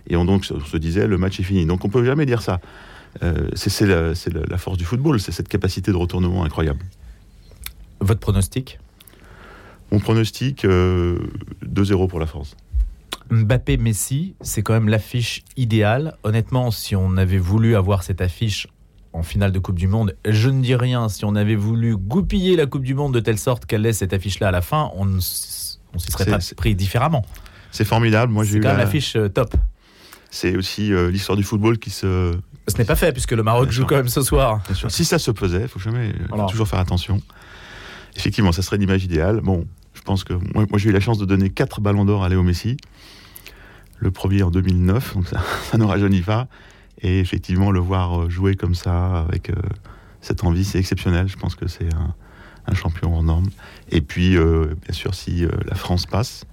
et 0.09 0.17
on 0.17 0.25
donc 0.25 0.45
se- 0.45 0.59
se 0.61 0.77
disait 0.77 1.07
le 1.07 1.19
match 1.19 1.41
est 1.41 1.45
fini. 1.45 1.67
Donc 1.67 1.85
on 1.85 1.89
peut 1.89 2.05
jamais 2.05 2.27
dire 2.27 2.43
ça. 2.43 2.61
Euh, 3.23 3.49
c'est 3.55 3.87
la, 3.87 4.59
force 4.59 4.77
du 4.77 4.85
football, 4.85 5.21
c'est 5.21 5.31
cette 5.33 5.49
capacité 5.49 5.93
de 5.93 5.97
retournement 5.97 6.45
incroyable. 6.45 6.81
Votre 8.01 8.21
pronostic? 8.21 8.79
Mon 9.93 10.01
pronostic 10.01 10.65
euh, 10.65 11.19
2-0 11.65 12.09
pour 12.09 12.19
la 12.19 12.27
France. 12.27 12.57
Mbappé-Messi, 13.31 14.35
c'est 14.41 14.63
quand 14.63 14.75
même 14.75 14.89
l'affiche 14.89 15.45
idéale. 15.57 16.17
Honnêtement, 16.25 16.71
si 16.71 16.95
on 16.97 17.17
avait 17.17 17.39
voulu 17.39 17.77
avoir 17.77 18.03
cette 18.03 18.21
affiche 18.21 18.67
en 19.13 19.23
finale 19.23 19.53
de 19.53 19.59
Coupe 19.59 19.79
du 19.79 19.87
Monde, 19.87 20.17
je 20.29 20.51
ne 20.51 20.61
dis 20.61 20.75
rien. 20.75 21.09
Si 21.09 21.25
on 21.25 21.35
avait 21.37 21.55
voulu 21.55 21.97
goupiller 21.97 22.57
la 22.57 22.67
Coupe 22.67 22.83
du 22.83 22.95
Monde 22.95 23.15
de 23.15 23.21
telle 23.21 23.39
sorte 23.39 23.65
qu'elle 23.67 23.83
laisse 23.83 23.99
cette 23.99 24.13
affiche-là 24.13 24.49
à 24.49 24.51
la 24.51 24.61
fin, 24.61 24.91
on 24.97 25.05
ne 25.07 25.21
s'y 25.21 25.79
serait 26.11 26.27
pas 26.27 26.39
pris 26.57 26.75
différemment. 26.75 27.25
C'est 27.71 27.85
formidable. 27.85 28.33
Moi 28.33 28.45
j'ai 28.45 28.53
C'est 28.53 28.57
eu 28.59 28.61
quand 28.61 28.69
même 28.69 28.79
la- 28.79 28.85
l'affiche 28.85 29.17
euh, 29.17 29.29
top. 29.29 29.55
C'est 30.35 30.57
aussi 30.57 30.93
euh, 30.93 31.13
l'histoire 31.13 31.37
du 31.37 31.45
football 31.45 31.79
qui 31.79 31.91
se 31.91 32.33
Ce 32.67 32.77
n'est 32.77 32.85
pas 32.85 32.97
fait 32.97 33.13
puisque 33.13 33.31
le 33.31 33.45
Maroc 33.45 33.67
Bien 33.67 33.71
joue 33.71 33.81
sûr. 33.83 33.87
quand 33.87 33.95
même 33.97 34.09
ce 34.09 34.21
soir. 34.23 34.61
Bien 34.67 34.75
sûr. 34.75 34.91
Si 34.91 35.05
ça 35.05 35.21
se 35.21 35.33
faisait, 35.33 35.63
il 35.63 35.69
faut 35.69 35.79
jamais, 35.79 36.13
Voilà. 36.29 36.47
toujours 36.47 36.67
faire 36.67 36.81
attention. 36.81 37.21
Effectivement, 38.17 38.51
ça 38.51 38.63
serait 38.63 38.77
l'image 38.77 39.05
idéale. 39.05 39.41
Bon, 39.43 39.65
je 39.95 40.01
pense 40.03 40.25
que 40.25 40.33
moi, 40.33 40.67
moi, 40.69 40.77
j'ai 40.79 40.89
eu 40.91 40.93
la 40.93 40.99
chance 40.99 41.19
de 41.19 41.25
donner 41.25 41.51
quatre 41.51 41.81
ballons 41.81 42.05
d'or 42.05 42.25
à 42.25 42.29
Léo 42.29 42.43
Messi. 42.43 42.77
Le 43.99 44.11
premier 44.11 44.43
en 44.43 44.51
2009, 44.51 45.15
donc 45.15 45.29
ça, 45.29 45.41
ça 45.71 45.79
ne 45.79 45.85
rajeunit 45.85 46.23
pas. 46.23 46.49
Et 47.01 47.21
effectivement, 47.21 47.71
le 47.71 47.79
voir 47.79 48.23
euh, 48.23 48.29
jouer 48.29 48.57
comme 48.57 48.75
ça, 48.75 49.21
avec 49.29 49.51
euh, 49.51 49.55
cette 50.21 50.43
envie, 50.43 50.65
c'est 50.65 50.81
exceptionnel. 50.81 51.29
Je 51.29 51.37
pense 51.37 51.55
que 51.55 51.69
c'est 51.69 51.95
un, 51.95 52.13
un 52.67 52.75
champion 52.75 53.15
hors 53.15 53.23
norme. 53.23 53.47
Et 53.91 54.01
puis, 54.01 54.37
euh, 54.37 54.75
bien 54.85 54.93
sûr, 54.95 55.15
si 55.15 55.45
euh, 55.45 55.51
la 55.69 55.77
France 55.77 56.07
passe, 56.07 56.45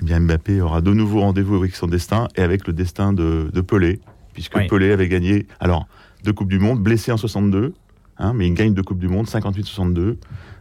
eh 0.00 0.04
bien 0.04 0.20
Mbappé 0.20 0.60
aura 0.60 0.80
de 0.80 0.92
nouveau 0.92 1.20
rendez-vous 1.20 1.56
avec 1.56 1.74
son 1.74 1.86
destin 1.86 2.28
et 2.36 2.42
avec 2.42 2.66
le 2.66 2.72
destin 2.72 3.12
de, 3.12 3.50
de 3.52 3.60
Pelé, 3.60 4.00
puisque 4.32 4.56
Oui. 4.56 4.66
Pelé 4.66 4.92
avait 4.92 5.08
gagné, 5.08 5.46
alors, 5.60 5.86
deux 6.24 6.32
Coupes 6.32 6.48
du 6.48 6.58
Monde, 6.58 6.80
blessé 6.80 7.12
en 7.12 7.16
62, 7.16 7.74
hein, 8.18 8.32
mais 8.34 8.46
il 8.46 8.54
gagne 8.54 8.74
deux 8.74 8.82
Coupes 8.82 8.98
du 8.98 9.08
Monde, 9.08 9.26
58-62. 9.26 10.16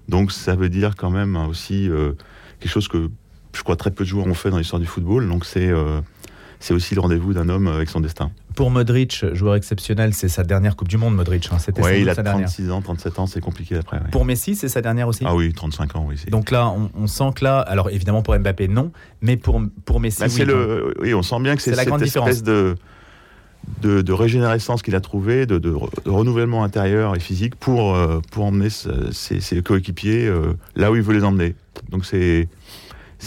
Donc 0.09 0.31
ça 0.31 0.55
veut 0.55 0.69
dire 0.69 0.95
quand 0.95 1.09
même 1.09 1.35
hein, 1.35 1.45
aussi 1.47 1.89
euh, 1.89 2.13
quelque 2.59 2.71
chose 2.71 2.87
que 2.87 3.09
je 3.55 3.63
crois 3.63 3.75
très 3.75 3.91
peu 3.91 4.03
de 4.03 4.09
joueurs 4.09 4.27
ont 4.27 4.33
fait 4.33 4.49
dans 4.49 4.57
l'histoire 4.57 4.79
du 4.79 4.85
football. 4.87 5.27
Donc 5.27 5.45
c'est 5.45 5.69
euh, 5.69 6.01
c'est 6.59 6.73
aussi 6.73 6.95
le 6.95 7.01
rendez-vous 7.01 7.33
d'un 7.33 7.49
homme 7.49 7.67
avec 7.67 7.89
son 7.89 7.99
destin. 7.99 8.31
Pour 8.55 8.69
Modric, 8.71 9.23
joueur 9.33 9.55
exceptionnel, 9.55 10.13
c'est 10.13 10.27
sa 10.27 10.43
dernière 10.43 10.75
Coupe 10.75 10.87
du 10.89 10.97
Monde, 10.97 11.15
Modric. 11.15 11.49
hein. 11.51 11.57
C'était 11.59 11.81
Ouais, 11.81 12.01
il 12.01 12.09
a 12.09 12.15
sa 12.15 12.23
dernière. 12.23 12.47
36 12.47 12.71
ans, 12.71 12.81
37 12.81 13.19
ans, 13.19 13.25
c'est 13.27 13.39
compliqué 13.41 13.75
après. 13.77 13.97
ouais. 13.97 14.09
Pour 14.11 14.25
Messi, 14.25 14.55
c'est 14.55 14.67
sa 14.69 14.81
dernière 14.81 15.07
aussi? 15.07 15.23
Ah 15.25 15.35
oui, 15.35 15.53
35 15.53 15.95
ans, 15.95 16.05
oui. 16.07 16.15
Donc 16.29 16.51
là, 16.51 16.67
on, 16.67 16.89
on 16.95 17.07
sent 17.07 17.31
que 17.35 17.43
là, 17.45 17.59
alors 17.59 17.89
évidemment 17.89 18.21
pour 18.21 18.37
Mbappé, 18.37 18.67
non, 18.67 18.91
mais 19.21 19.37
pour, 19.37 19.61
pour 19.85 19.99
Messi, 19.99 20.19
Bah, 20.19 20.25
oui. 20.27 20.31
c'est 20.35 20.45
le, 20.45 20.93
oui, 21.01 21.13
on 21.13 21.21
sent 21.23 21.39
bien 21.41 21.55
que 21.55 21.61
c'est 21.61 21.73
cette 21.73 21.87
grande 21.87 22.01
espèce 22.01 22.43
de, 22.43 22.75
de, 23.81 24.01
de 24.01 24.13
régénérescence 24.13 24.81
qu'il 24.81 24.95
a 24.95 25.01
trouvé, 25.01 25.45
de, 25.45 25.57
de 25.57 25.71
re- 25.71 26.03
de 26.03 26.09
renouvellement 26.09 26.63
intérieur 26.63 27.15
et 27.15 27.19
physique 27.19 27.55
pour, 27.55 27.95
euh, 27.95 28.19
pour 28.31 28.45
emmener 28.45 28.69
ses, 28.69 29.39
ses 29.39 29.61
coéquipiers 29.61 30.27
euh, 30.27 30.53
là 30.75 30.91
où 30.91 30.95
il 30.95 31.01
veut 31.01 31.13
les 31.13 31.23
emmener. 31.23 31.55
Donc 31.89 32.05
c'est 32.05 32.47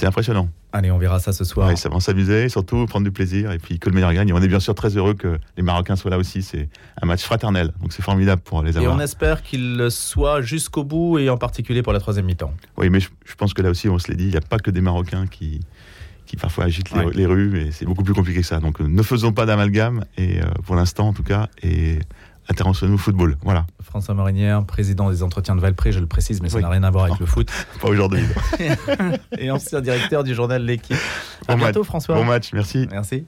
impressionnant. 0.02 0.48
Allez, 0.76 0.90
on 0.90 0.98
verra 0.98 1.20
ça 1.20 1.32
ce 1.32 1.44
soir. 1.44 1.68
Ouais, 1.68 1.76
ça 1.76 1.88
va 1.88 2.00
s'amuser, 2.00 2.48
surtout 2.48 2.84
prendre 2.86 3.04
du 3.04 3.12
plaisir 3.12 3.52
et 3.52 3.58
puis 3.60 3.78
que 3.78 3.88
le 3.88 3.94
meilleur 3.94 4.12
gagne. 4.12 4.28
Et 4.28 4.32
on 4.32 4.42
est 4.42 4.48
bien 4.48 4.58
sûr 4.58 4.74
très 4.74 4.96
heureux 4.96 5.14
que 5.14 5.38
les 5.56 5.62
Marocains 5.62 5.94
soient 5.94 6.10
là 6.10 6.18
aussi. 6.18 6.42
C'est 6.42 6.68
un 7.00 7.06
match 7.06 7.22
fraternel, 7.22 7.72
donc 7.80 7.92
c'est 7.92 8.02
formidable 8.02 8.42
pour 8.42 8.60
les 8.64 8.74
Et 8.74 8.78
avoir. 8.78 8.96
on 8.96 9.00
espère 9.00 9.42
qu'il 9.44 9.76
le 9.76 9.88
soit 9.88 10.42
jusqu'au 10.42 10.82
bout 10.82 11.18
et 11.18 11.30
en 11.30 11.36
particulier 11.36 11.82
pour 11.82 11.92
la 11.92 12.00
troisième 12.00 12.26
mi-temps. 12.26 12.52
Oui, 12.76 12.90
mais 12.90 12.98
je, 12.98 13.08
je 13.24 13.34
pense 13.36 13.54
que 13.54 13.62
là 13.62 13.70
aussi, 13.70 13.88
on 13.88 14.00
se 14.00 14.08
l'est 14.10 14.16
dit, 14.16 14.24
il 14.24 14.30
n'y 14.32 14.36
a 14.36 14.40
pas 14.40 14.58
que 14.58 14.72
des 14.72 14.80
Marocains 14.80 15.28
qui, 15.28 15.60
qui 16.26 16.36
parfois 16.36 16.64
agitent 16.64 16.90
Ouais. 16.92 17.06
les 17.14 17.26
rues, 17.26 17.56
et 17.60 17.70
c'est 17.70 17.84
beaucoup 17.84 18.02
plus 18.02 18.14
compliqué 18.14 18.40
que 18.40 18.46
ça. 18.46 18.58
Donc 18.58 18.80
euh, 18.80 18.88
ne 18.88 19.02
faisons 19.04 19.30
pas 19.32 19.46
d'amalgame, 19.46 20.04
et 20.18 20.40
euh, 20.40 20.46
pour 20.66 20.74
l'instant 20.74 21.06
en 21.06 21.12
tout 21.12 21.22
cas, 21.22 21.48
et 21.62 22.00
au 22.92 22.98
football. 22.98 23.36
Voilà, 23.42 23.66
François 23.82 24.14
Marinière, 24.14 24.64
président 24.64 25.10
des 25.10 25.22
entretiens 25.22 25.56
de 25.56 25.60
Valpré, 25.60 25.92
je 25.92 26.00
le 26.00 26.06
précise, 26.06 26.40
mais 26.42 26.48
ça 26.48 26.56
Oui. 26.56 26.62
n'a 26.62 26.68
rien 26.68 26.82
à 26.82 26.90
voir 26.90 27.04
avec 27.04 27.18
le 27.18 27.26
foot. 27.26 27.50
pas 27.80 27.88
aujourd'hui. 27.88 28.22
Et 29.38 29.50
ancien 29.50 29.80
directeur 29.80 30.24
du 30.24 30.34
journal 30.34 30.62
L'équipe. 30.64 30.96
À 31.48 31.52
Bon 31.54 31.58
bientôt, 31.64 31.80
match. 31.80 31.86
François. 31.86 32.14
bon 32.16 32.24
match, 32.24 32.52
merci. 32.52 32.86
Merci. 32.90 33.26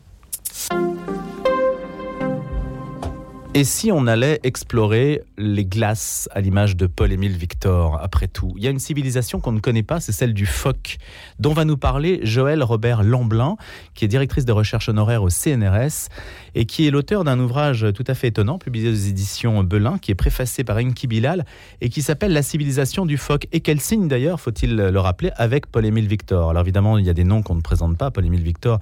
Et 3.56 3.64
si 3.64 3.90
on 3.90 4.06
allait 4.06 4.38
explorer 4.42 5.22
les 5.38 5.64
glaces 5.64 6.28
à 6.32 6.42
l'image 6.42 6.76
de 6.76 6.86
Paul-Émile 6.86 7.38
Victor, 7.38 7.98
après 8.02 8.28
tout? 8.28 8.52
Il 8.58 8.62
y 8.62 8.66
a 8.66 8.70
une 8.70 8.78
civilisation 8.78 9.40
qu'on 9.40 9.52
ne 9.52 9.60
connaît 9.60 9.82
pas, 9.82 9.98
c'est 9.98 10.12
celle 10.12 10.34
du 10.34 10.44
phoque, 10.44 10.98
dont 11.38 11.54
va 11.54 11.64
nous 11.64 11.78
parler 11.78 12.20
Joël 12.22 12.62
Robert 12.62 13.02
Lamblin, 13.02 13.56
qui 13.94 14.04
est 14.04 14.08
directrice 14.08 14.44
de 14.44 14.52
recherche 14.52 14.90
honoraire 14.90 15.22
au 15.22 15.30
CNRS 15.30 16.10
et 16.54 16.66
qui 16.66 16.86
est 16.86 16.90
l'auteur 16.90 17.24
d'un 17.24 17.40
ouvrage 17.40 17.86
tout 17.94 18.04
à 18.06 18.12
fait 18.12 18.28
étonnant, 18.28 18.58
publié 18.58 18.90
aux 18.90 18.94
éditions 18.94 19.64
Belin, 19.64 19.96
qui 19.96 20.10
est 20.10 20.16
préfacé 20.16 20.62
par 20.62 20.76
Enki 20.76 21.06
Bilal 21.06 21.46
et 21.80 21.88
qui 21.88 22.02
s'appelle 22.02 22.34
La 22.34 22.42
civilisation 22.42 23.06
du 23.06 23.16
phoque. 23.16 23.46
Et 23.52 23.60
quel 23.60 23.80
signe 23.80 24.06
d'ailleurs, 24.06 24.38
faut-il 24.38 24.76
le 24.76 25.00
rappeler, 25.00 25.30
avec 25.36 25.66
Paul-Émile 25.66 26.08
Victor? 26.08 26.50
Alors 26.50 26.60
évidemment, 26.60 26.98
il 26.98 27.06
y 27.06 27.10
a 27.10 27.14
des 27.14 27.24
noms 27.24 27.40
qu'on 27.40 27.54
ne 27.54 27.62
présente 27.62 27.96
pas. 27.96 28.10
Paul-Émile 28.10 28.42
Victor 28.42 28.80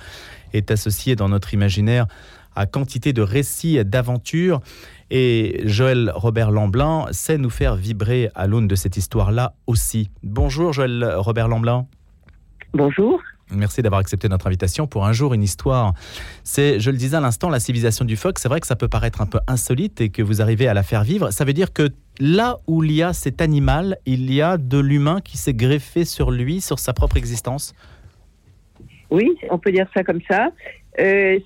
est 0.52 0.72
associé 0.72 1.14
dans 1.14 1.28
notre 1.28 1.54
imaginaire 1.54 2.06
à 2.54 2.66
quantité 2.66 3.12
de 3.12 3.22
récits, 3.22 3.84
d'aventures. 3.84 4.60
Et 5.10 5.60
Joël 5.64 6.10
Robert 6.14 6.50
Lamblin 6.50 7.06
sait 7.10 7.38
nous 7.38 7.50
faire 7.50 7.76
vibrer 7.76 8.30
à 8.34 8.46
l'aune 8.46 8.68
de 8.68 8.74
cette 8.74 8.96
histoire-là 8.96 9.54
aussi. 9.66 10.10
Bonjour 10.22 10.72
Joël 10.72 11.04
Robert 11.16 11.48
Lamblin. 11.48 11.86
Bonjour. 12.72 13.20
Merci 13.50 13.82
d'avoir 13.82 14.00
accepté 14.00 14.28
notre 14.28 14.46
invitation 14.46 14.86
pour 14.86 15.06
un 15.06 15.12
jour 15.12 15.34
une 15.34 15.42
histoire. 15.42 15.92
C'est, 16.42 16.80
je 16.80 16.90
le 16.90 16.96
disais 16.96 17.16
à 17.16 17.20
l'instant, 17.20 17.50
la 17.50 17.60
civilisation 17.60 18.04
du 18.04 18.16
phoque. 18.16 18.38
C'est 18.38 18.48
vrai 18.48 18.60
que 18.60 18.66
ça 18.66 18.76
peut 18.76 18.88
paraître 18.88 19.20
un 19.20 19.26
peu 19.26 19.38
insolite 19.46 20.00
et 20.00 20.08
que 20.08 20.22
vous 20.22 20.40
arrivez 20.40 20.66
à 20.66 20.74
la 20.74 20.82
faire 20.82 21.04
vivre. 21.04 21.30
Ça 21.30 21.44
veut 21.44 21.52
dire 21.52 21.72
que 21.72 21.90
là 22.18 22.56
où 22.66 22.82
il 22.82 22.92
y 22.92 23.02
a 23.02 23.12
cet 23.12 23.40
animal, 23.40 23.98
il 24.06 24.32
y 24.32 24.40
a 24.40 24.56
de 24.56 24.78
l'humain 24.78 25.20
qui 25.20 25.36
s'est 25.36 25.54
greffé 25.54 26.04
sur 26.04 26.30
lui, 26.30 26.60
sur 26.60 26.78
sa 26.78 26.92
propre 26.92 27.16
existence? 27.16 27.74
Oui, 29.10 29.30
on 29.50 29.58
peut 29.58 29.70
dire 29.70 29.86
ça 29.94 30.02
comme 30.02 30.20
ça. 30.28 30.48
Euh, 31.00 31.40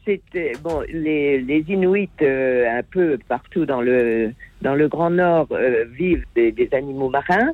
bon, 0.62 0.82
les, 0.92 1.64
Inuits 1.68 2.10
euh, 2.20 2.66
un 2.68 2.82
peu 2.82 3.18
partout 3.28 3.64
dans 3.64 3.80
le 3.80 4.32
dans 4.60 4.74
le 4.74 4.88
Grand 4.88 5.10
Nord 5.10 5.48
euh, 5.52 5.84
vivent 5.90 6.24
des, 6.34 6.68
animaux 6.72 7.08
marins, 7.08 7.52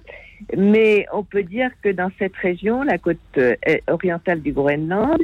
mais 0.56 1.06
on 1.12 1.22
peut 1.22 1.44
dire 1.44 1.70
que 1.82 1.90
dans 1.90 2.10
cette 2.18 2.34
région, 2.36 2.82
la 2.82 2.98
côte 2.98 3.18
orientale 3.86 4.40
du 4.40 4.52
Groenland, 4.52 5.22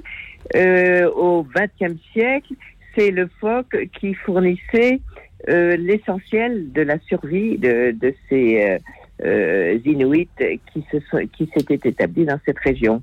au 0.55 1.45
XXe 1.57 2.01
siècle, 2.13 2.55
c'est 2.95 3.11
le 3.11 3.29
phoque 3.41 3.89
qui 3.99 4.15
fournissait 4.15 5.01
l'essentiel 5.49 6.71
de 6.73 6.83
la 6.83 6.99
survie 7.01 7.59
de, 7.59 8.15
ces 8.29 8.79
Inuits 9.85 10.29
qui 10.73 10.85
se 10.93 11.25
qui 11.25 11.51
s'étaient 11.55 11.89
établis 11.89 12.27
dans 12.27 12.39
cette 12.45 12.59
région. 12.59 13.03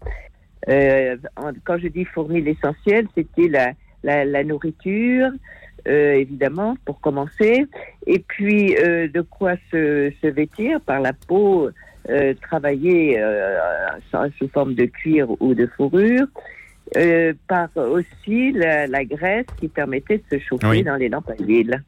Euh, 0.69 1.15
quand 1.63 1.77
je 1.77 1.87
dis 1.87 2.05
fournir 2.05 2.43
l'essentiel, 2.43 3.07
c'était 3.15 3.47
la, 3.47 3.71
la, 4.03 4.25
la, 4.25 4.43
nourriture, 4.43 5.29
euh, 5.87 6.13
évidemment, 6.13 6.75
pour 6.85 6.99
commencer, 6.99 7.65
et 8.05 8.19
puis 8.19 8.75
euh, 8.77 9.07
de 9.07 9.21
quoi 9.21 9.53
se, 9.71 10.11
se, 10.21 10.27
vêtir 10.27 10.81
par 10.81 10.99
la 10.99 11.13
peau 11.13 11.69
euh, 12.09 12.33
travaillée 12.41 13.19
euh, 13.19 13.57
sous 14.37 14.47
forme 14.49 14.73
de 14.73 14.85
cuir 14.85 15.29
ou 15.41 15.53
de 15.53 15.67
fourrure, 15.67 16.27
euh, 16.95 17.33
par 17.47 17.69
aussi 17.75 18.51
la, 18.51 18.87
la, 18.87 19.05
graisse 19.05 19.45
qui 19.59 19.67
permettait 19.67 20.17
de 20.17 20.37
se 20.37 20.43
chauffer 20.43 20.67
oui. 20.67 20.83
dans 20.83 20.95
les 20.95 21.09
lampes 21.09 21.29
à 21.29 21.43
huile. 21.43 21.83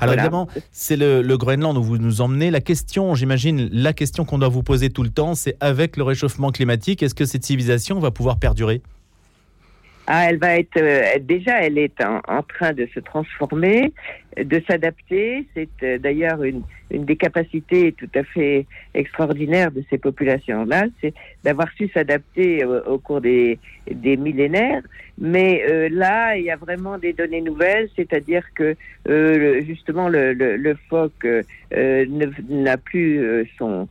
Alors 0.00 0.14
voilà. 0.14 0.22
évidemment, 0.22 0.48
c'est 0.72 0.96
le, 0.96 1.22
le, 1.22 1.36
Groenland 1.36 1.76
où 1.76 1.82
vous 1.82 1.98
nous 1.98 2.20
emmenez. 2.20 2.50
La 2.50 2.60
question, 2.60 3.14
j'imagine, 3.14 3.68
la 3.72 3.92
question 3.92 4.24
qu'on 4.24 4.38
doit 4.38 4.48
vous 4.48 4.62
poser 4.62 4.90
tout 4.90 5.02
le 5.02 5.10
temps, 5.10 5.34
c'est 5.34 5.56
avec 5.60 5.96
le 5.96 6.02
réchauffement 6.02 6.50
climatique, 6.50 7.02
est-ce 7.02 7.14
que 7.14 7.24
cette 7.24 7.44
civilisation 7.44 7.98
va 7.98 8.10
pouvoir 8.10 8.38
perdurer? 8.38 8.82
Ah, 10.10 10.30
elle 10.30 10.38
va 10.38 10.58
être 10.58 10.78
euh, 10.78 11.18
déjà, 11.20 11.60
elle 11.60 11.76
est 11.76 12.02
en, 12.02 12.22
en, 12.26 12.42
train 12.42 12.72
de 12.72 12.88
se 12.94 12.98
transformer, 12.98 13.92
de 14.42 14.62
s'adapter. 14.66 15.46
C'est 15.52 15.68
euh, 15.82 15.98
d'ailleurs 15.98 16.42
une, 16.42 16.62
une, 16.90 17.04
des 17.04 17.16
capacités 17.16 17.92
tout 17.92 18.08
à 18.14 18.24
fait 18.24 18.64
extraordinaires 18.94 19.70
de 19.70 19.84
ces 19.90 19.98
populations-là, 19.98 20.86
c'est 21.02 21.12
d'avoir 21.44 21.68
su 21.76 21.90
s'adapter 21.92 22.64
au, 22.64 22.78
au, 22.86 22.96
cours 22.96 23.20
des, 23.20 23.58
des 23.90 24.16
millénaires. 24.16 24.80
Mais 25.18 25.62
euh, 25.68 25.90
là, 25.90 26.38
il 26.38 26.44
y 26.44 26.50
a 26.50 26.56
vraiment 26.56 26.96
des 26.96 27.12
données 27.12 27.42
nouvelles, 27.42 27.90
c'est-à-dire 27.94 28.44
que 28.54 28.76
euh, 29.10 29.62
justement 29.66 30.08
le, 30.08 30.32
le, 30.32 30.56
le 30.56 30.74
phoque 30.88 31.26
euh, 31.26 32.06
n'a 32.48 32.78
plus 32.78 33.46
son 33.58 33.88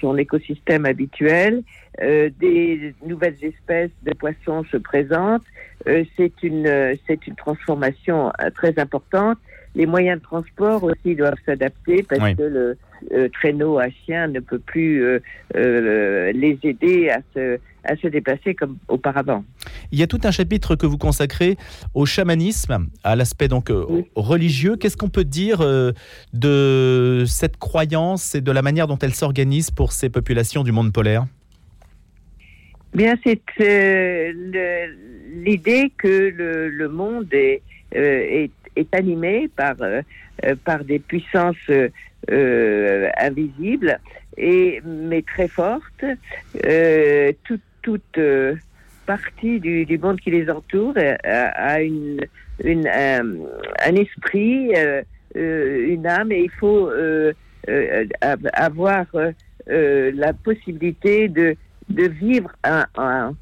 son 0.00 0.16
écosystème 0.16 0.86
habituel. 0.86 1.62
Euh, 2.02 2.28
des 2.38 2.94
nouvelles 3.04 3.42
espèces 3.42 3.90
de 4.02 4.12
poissons 4.12 4.64
se 4.70 4.76
présentent. 4.76 5.44
Euh, 5.88 6.04
c'est 6.16 6.42
une 6.42 6.96
c'est 7.06 7.26
une 7.26 7.36
transformation 7.36 8.32
euh, 8.40 8.50
très 8.50 8.78
importante. 8.78 9.38
Les 9.74 9.86
moyens 9.86 10.18
de 10.18 10.24
transport 10.24 10.84
aussi 10.84 11.14
doivent 11.14 11.38
s'adapter 11.44 12.02
parce 12.02 12.22
oui. 12.22 12.36
que 12.36 12.42
le 12.42 12.76
euh, 13.12 13.28
traîneau 13.28 13.78
à 13.78 13.88
chien 13.90 14.28
ne 14.28 14.40
peut 14.40 14.58
plus 14.58 15.02
euh, 15.04 16.32
les 16.32 16.58
aider 16.62 17.10
à 17.10 17.20
se 17.34 17.58
à 17.88 17.94
se 17.94 18.08
déplacer 18.08 18.56
comme 18.56 18.78
auparavant. 18.88 19.44
Il 19.92 20.00
y 20.00 20.02
a 20.02 20.08
tout 20.08 20.18
un 20.24 20.32
chapitre 20.32 20.74
que 20.74 20.86
vous 20.86 20.98
consacrez 20.98 21.56
au 21.94 22.04
chamanisme, 22.04 22.88
à 23.04 23.14
l'aspect 23.14 23.46
donc 23.46 23.70
oui. 23.70 24.06
religieux. 24.16 24.74
Qu'est-ce 24.74 24.96
qu'on 24.96 25.08
peut 25.08 25.22
dire 25.22 25.64
de 26.32 27.24
cette 27.28 27.58
croyance 27.58 28.34
et 28.34 28.40
de 28.40 28.50
la 28.50 28.62
manière 28.62 28.88
dont 28.88 28.98
elle 28.98 29.14
s'organise 29.14 29.70
pour 29.70 29.92
ces 29.92 30.10
populations 30.10 30.64
du 30.64 30.72
monde 30.72 30.92
polaire? 30.92 31.26
Bien, 32.96 33.14
c'est 33.26 33.42
euh, 33.60 34.86
l'idée 35.44 35.92
que 35.98 36.32
le, 36.34 36.70
le, 36.70 36.88
monde 36.88 37.28
est, 37.30 37.60
euh, 37.94 37.98
est, 37.98 38.50
est, 38.74 38.94
animé 38.94 39.50
par, 39.54 39.74
euh, 39.82 40.00
par 40.64 40.82
des 40.82 40.98
puissances 40.98 41.70
invisibles, 42.30 43.98
et, 44.36 44.80
mais 44.84 45.22
très 45.22 45.48
fortes. 45.48 46.04
toute 47.44 47.62
toute 47.82 48.18
partie 49.06 49.60
du, 49.60 49.86
du, 49.86 49.98
monde 49.98 50.18
qui 50.20 50.32
les 50.32 50.50
entoure 50.50 50.94
a, 50.98 51.46
a 51.74 51.80
une, 51.80 52.20
une, 52.64 52.88
un, 52.88 53.22
un 53.84 53.94
esprit, 53.94 54.72
une 55.34 56.06
âme, 56.06 56.32
et 56.32 56.40
il 56.40 56.50
faut 56.50 56.90
avoir 58.54 59.06
la 59.66 60.32
possibilité 60.32 61.28
de 61.28 61.56
de 61.88 62.08
vivre 62.08 62.50
un, 62.64 62.86
un, 62.96 63.34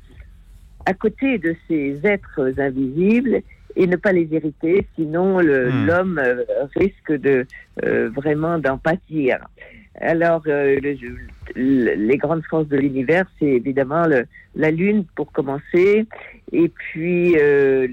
à 0.87 0.95
côté 0.95 1.39
de 1.39 1.55
ces 1.69 1.99
êtres 2.05 2.53
invisibles 2.59 3.43
et 3.77 3.87
ne 3.87 3.97
pas 3.97 4.13
les 4.13 4.29
hériter, 4.33 4.87
sinon 4.95 5.41
l'homme 5.41 6.15
hmm. 6.15 6.19
euh, 6.19 6.45
risque 6.77 7.13
de 7.13 7.47
euh, 7.85 8.09
vraiment 8.11 8.59
d'en 8.59 8.79
pâtir. 8.79 9.39
Alors, 10.01 10.43
euh, 10.47 10.79
le, 11.55 11.95
les 11.95 12.17
grandes 12.17 12.45
forces 12.45 12.69
de 12.69 12.77
l'univers, 12.77 13.27
c'est 13.39 13.47
évidemment 13.47 14.07
le, 14.07 14.27
la 14.57 14.71
Lune 14.71 15.05
pour 15.15 15.31
commencer, 15.33 16.07
et 16.53 16.69
puis 16.69 17.37
euh, 17.39 17.87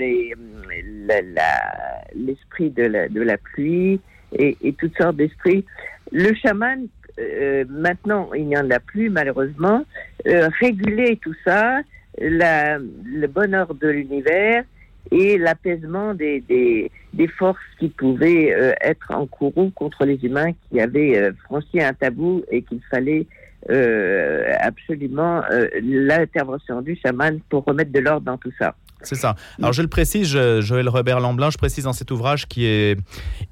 l'esprit 2.15 2.74
la, 2.76 2.84
de, 2.84 2.89
la, 2.89 3.08
de 3.08 3.22
la 3.22 3.38
pluie 3.38 4.00
et, 4.34 4.58
et 4.63 4.74
toutes 4.74 4.98
sortes 4.98 5.17
d'esprits. 5.17 5.63
Le 6.12 6.34
chaman 6.34 6.88
euh, 7.20 7.65
maintenant, 7.70 8.34
il 8.34 8.48
n'y 8.48 8.58
en 8.58 8.70
a 8.72 8.80
plus, 8.80 9.10
malheureusement. 9.10 9.86
Euh, 10.28 10.50
réguler 10.60 11.20
tout 11.22 11.36
ça, 11.46 11.82
la, 12.20 12.78
le 12.78 13.28
bonheur 13.28 13.74
de 13.76 13.88
l'univers 13.88 14.63
et 15.09 15.37
l'apaisement 15.37 16.13
des, 16.13 16.41
des, 16.41 17.27
forces 17.27 17.59
qui 17.79 17.89
pouvaient 17.89 18.53
euh, 18.53 18.73
être 18.81 19.11
en 19.11 19.25
courroux 19.25 19.71
contre 19.73 20.05
les 20.05 20.23
humains 20.23 20.51
qui 20.69 20.79
avaient 20.79 21.17
euh, 21.17 21.31
franchi 21.45 21.81
un 21.81 21.93
tabou 21.93 22.43
et 22.51 22.61
qu'il 22.61 22.81
fallait 22.89 23.25
euh, 23.69 24.53
absolument 24.59 25.41
l'intervention 25.81 26.81
du 26.81 26.95
chaman 26.95 27.39
pour 27.49 27.63
remettre 27.63 27.91
de 27.91 27.99
l'ordre 27.99 28.25
dans 28.25 28.37
tout 28.37 28.51
ça. 28.59 28.75
C'est 29.03 29.15
ça. 29.15 29.35
Alors 29.59 29.73
je 29.73 29.81
le 29.81 29.87
précise, 29.87 30.27
Joël 30.27 30.89
Robert 30.89 31.19
Lamblin, 31.19 31.49
je 31.49 31.57
précise 31.57 31.85
dans 31.85 31.93
cet 31.93 32.11
ouvrage 32.11 32.47
qui 32.47 32.65
est 32.65 32.97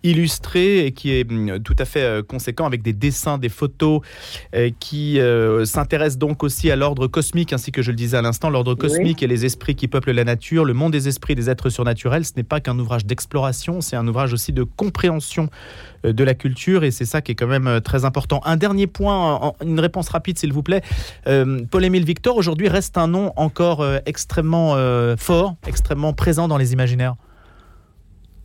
illustré 0.03 0.85
et 0.85 0.91
qui 0.91 1.11
est 1.11 1.29
mm, 1.29 1.59
tout 1.63 1.75
à 1.77 1.85
fait 1.85 2.03
euh, 2.03 2.23
conséquent 2.23 2.65
avec 2.65 2.81
des 2.81 2.93
dessins, 2.93 3.37
des 3.37 3.49
photos 3.49 4.01
euh, 4.55 4.69
qui 4.79 5.19
euh, 5.19 5.65
s'intéressent 5.65 6.17
donc 6.17 6.43
aussi 6.43 6.71
à 6.71 6.75
l'ordre 6.75 7.07
cosmique, 7.07 7.53
ainsi 7.53 7.71
que 7.71 7.81
je 7.81 7.91
le 7.91 7.97
disais 7.97 8.17
à 8.17 8.21
l'instant, 8.21 8.49
l'ordre 8.49 8.75
cosmique 8.75 9.17
oui. 9.19 9.25
et 9.25 9.27
les 9.27 9.45
esprits 9.45 9.75
qui 9.75 9.87
peuplent 9.87 10.11
la 10.11 10.23
nature, 10.23 10.65
le 10.65 10.73
monde 10.73 10.91
des 10.91 11.07
esprits, 11.07 11.35
des 11.35 11.49
êtres 11.49 11.69
surnaturels. 11.69 12.25
Ce 12.25 12.33
n'est 12.35 12.43
pas 12.43 12.59
qu'un 12.59 12.77
ouvrage 12.77 13.05
d'exploration, 13.05 13.81
c'est 13.81 13.95
un 13.95 14.07
ouvrage 14.07 14.33
aussi 14.33 14.53
de 14.53 14.63
compréhension 14.63 15.49
de 16.03 16.23
la 16.23 16.33
culture 16.33 16.83
et 16.83 16.91
c'est 16.91 17.05
ça 17.05 17.21
qui 17.21 17.33
est 17.33 17.35
quand 17.35 17.47
même 17.47 17.81
très 17.81 18.05
important. 18.05 18.41
Un 18.45 18.55
dernier 18.55 18.87
point, 18.87 19.53
une 19.61 19.79
réponse 19.79 20.09
rapide 20.09 20.37
s'il 20.39 20.53
vous 20.53 20.63
plaît. 20.63 20.81
Euh, 21.27 21.61
Paul-Émile 21.69 22.05
Victor 22.05 22.37
aujourd'hui 22.37 22.69
reste 22.69 22.97
un 22.97 23.07
nom 23.07 23.33
encore 23.35 23.81
euh, 23.81 23.99
extrêmement 24.05 24.75
euh, 24.75 25.15
extrêmement 25.67 26.13
présent 26.13 26.47
dans 26.47 26.57
les 26.57 26.73
imaginaires. 26.73 27.15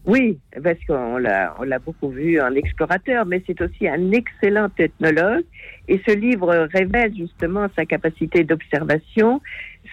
Oui, 0.07 0.39
parce 0.63 0.79
qu'on 0.87 1.17
l'a, 1.17 1.55
on 1.59 1.63
l'a 1.63 1.79
beaucoup 1.79 2.11
vu 2.11 2.39
en 2.39 2.55
explorateur, 2.55 3.25
mais 3.25 3.43
c'est 3.47 3.59
aussi 3.63 3.89
un 3.89 4.13
excellent 4.13 4.69
ethnologue. 4.79 5.45
Et 5.89 5.99
ce 6.07 6.15
livre 6.15 6.69
révèle 6.75 7.17
justement 7.17 7.69
sa 7.75 7.87
capacité 7.87 8.45
d'observation, 8.45 9.41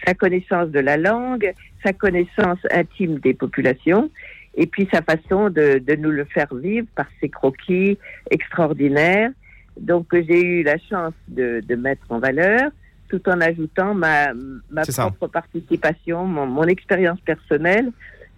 sa 0.05 0.13
connaissance 0.13 0.69
de 0.69 0.79
la 0.79 0.97
langue, 0.97 1.53
sa 1.83 1.93
connaissance 1.93 2.59
intime 2.71 3.19
des 3.19 3.33
populations 3.33 4.09
et 4.55 4.67
puis 4.67 4.87
sa 4.91 5.01
façon 5.01 5.49
de, 5.49 5.81
nous 5.95 6.11
le 6.11 6.25
faire 6.25 6.53
vivre 6.53 6.87
par 6.95 7.07
ses 7.21 7.29
croquis 7.29 7.97
extraordinaires. 8.29 9.31
Donc 9.79 10.07
j'ai 10.11 10.41
eu 10.41 10.63
la 10.63 10.77
chance 10.89 11.13
de, 11.29 11.63
mettre 11.75 12.05
en 12.09 12.19
valeur 12.19 12.71
tout 13.11 13.27
en 13.27 13.41
ajoutant 13.41 13.93
ma, 13.93 14.33
ma 14.69 14.83
propre 14.83 15.17
ça. 15.19 15.27
participation, 15.27 16.25
mon, 16.25 16.45
mon 16.45 16.63
expérience 16.63 17.19
personnelle 17.19 17.91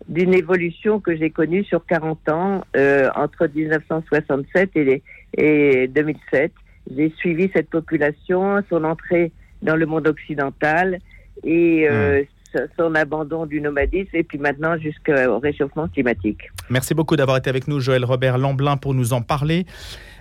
d'une 0.10 0.34
évolution 0.34 1.00
que 1.00 1.16
j'ai 1.16 1.30
connue 1.30 1.64
sur 1.64 1.86
40 1.86 2.30
ans 2.30 2.64
euh, 2.76 3.10
entre 3.16 3.48
1967 3.48 4.72
et, 4.76 5.04
et 5.38 5.88
2007. 5.88 6.52
J'ai 6.94 7.14
suivi 7.18 7.50
cette 7.54 7.70
population, 7.70 8.62
son 8.70 8.84
entrée 8.84 9.32
dans 9.62 9.76
le 9.76 9.86
monde 9.86 10.08
occidental 10.08 10.98
et 11.44 11.88
euh, 11.88 12.22
mmh 12.22 12.26
son 12.78 12.96
abandon 12.96 13.46
du 13.46 13.62
nomadisme 13.62 14.16
et 14.16 14.24
puis 14.24 14.38
maintenant 14.38 14.78
jusqu'au 14.78 15.40
réchauffement 15.40 15.88
climatique. 15.88 16.52
Merci 16.70 16.94
beaucoup 16.94 17.16
d'avoir 17.16 17.38
été 17.38 17.50
avec 17.50 17.68
nous, 17.68 17.80
Joël 17.80 18.06
Robert 18.06 18.38
Lamblin, 18.38 18.78
pour 18.78 18.94
nous 18.94 19.14
en 19.14 19.22
parler. 19.22 19.66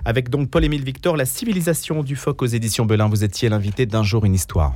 Avec 0.05 0.31
donc 0.31 0.51
Paul-Émile 0.51 0.83
Victor, 0.83 1.16
La 1.16 1.25
civilisation 1.25 2.03
du 2.03 2.16
phoque 2.16 2.42
aux 2.42 2.47
éditions 2.47 2.87
Belin. 2.87 3.09
Vous 3.09 3.23
étiez 3.23 3.49
l'invité 3.49 3.87
d'un 3.87 4.03
jour 4.03 4.25
une 4.25 4.35
histoire. 4.35 4.75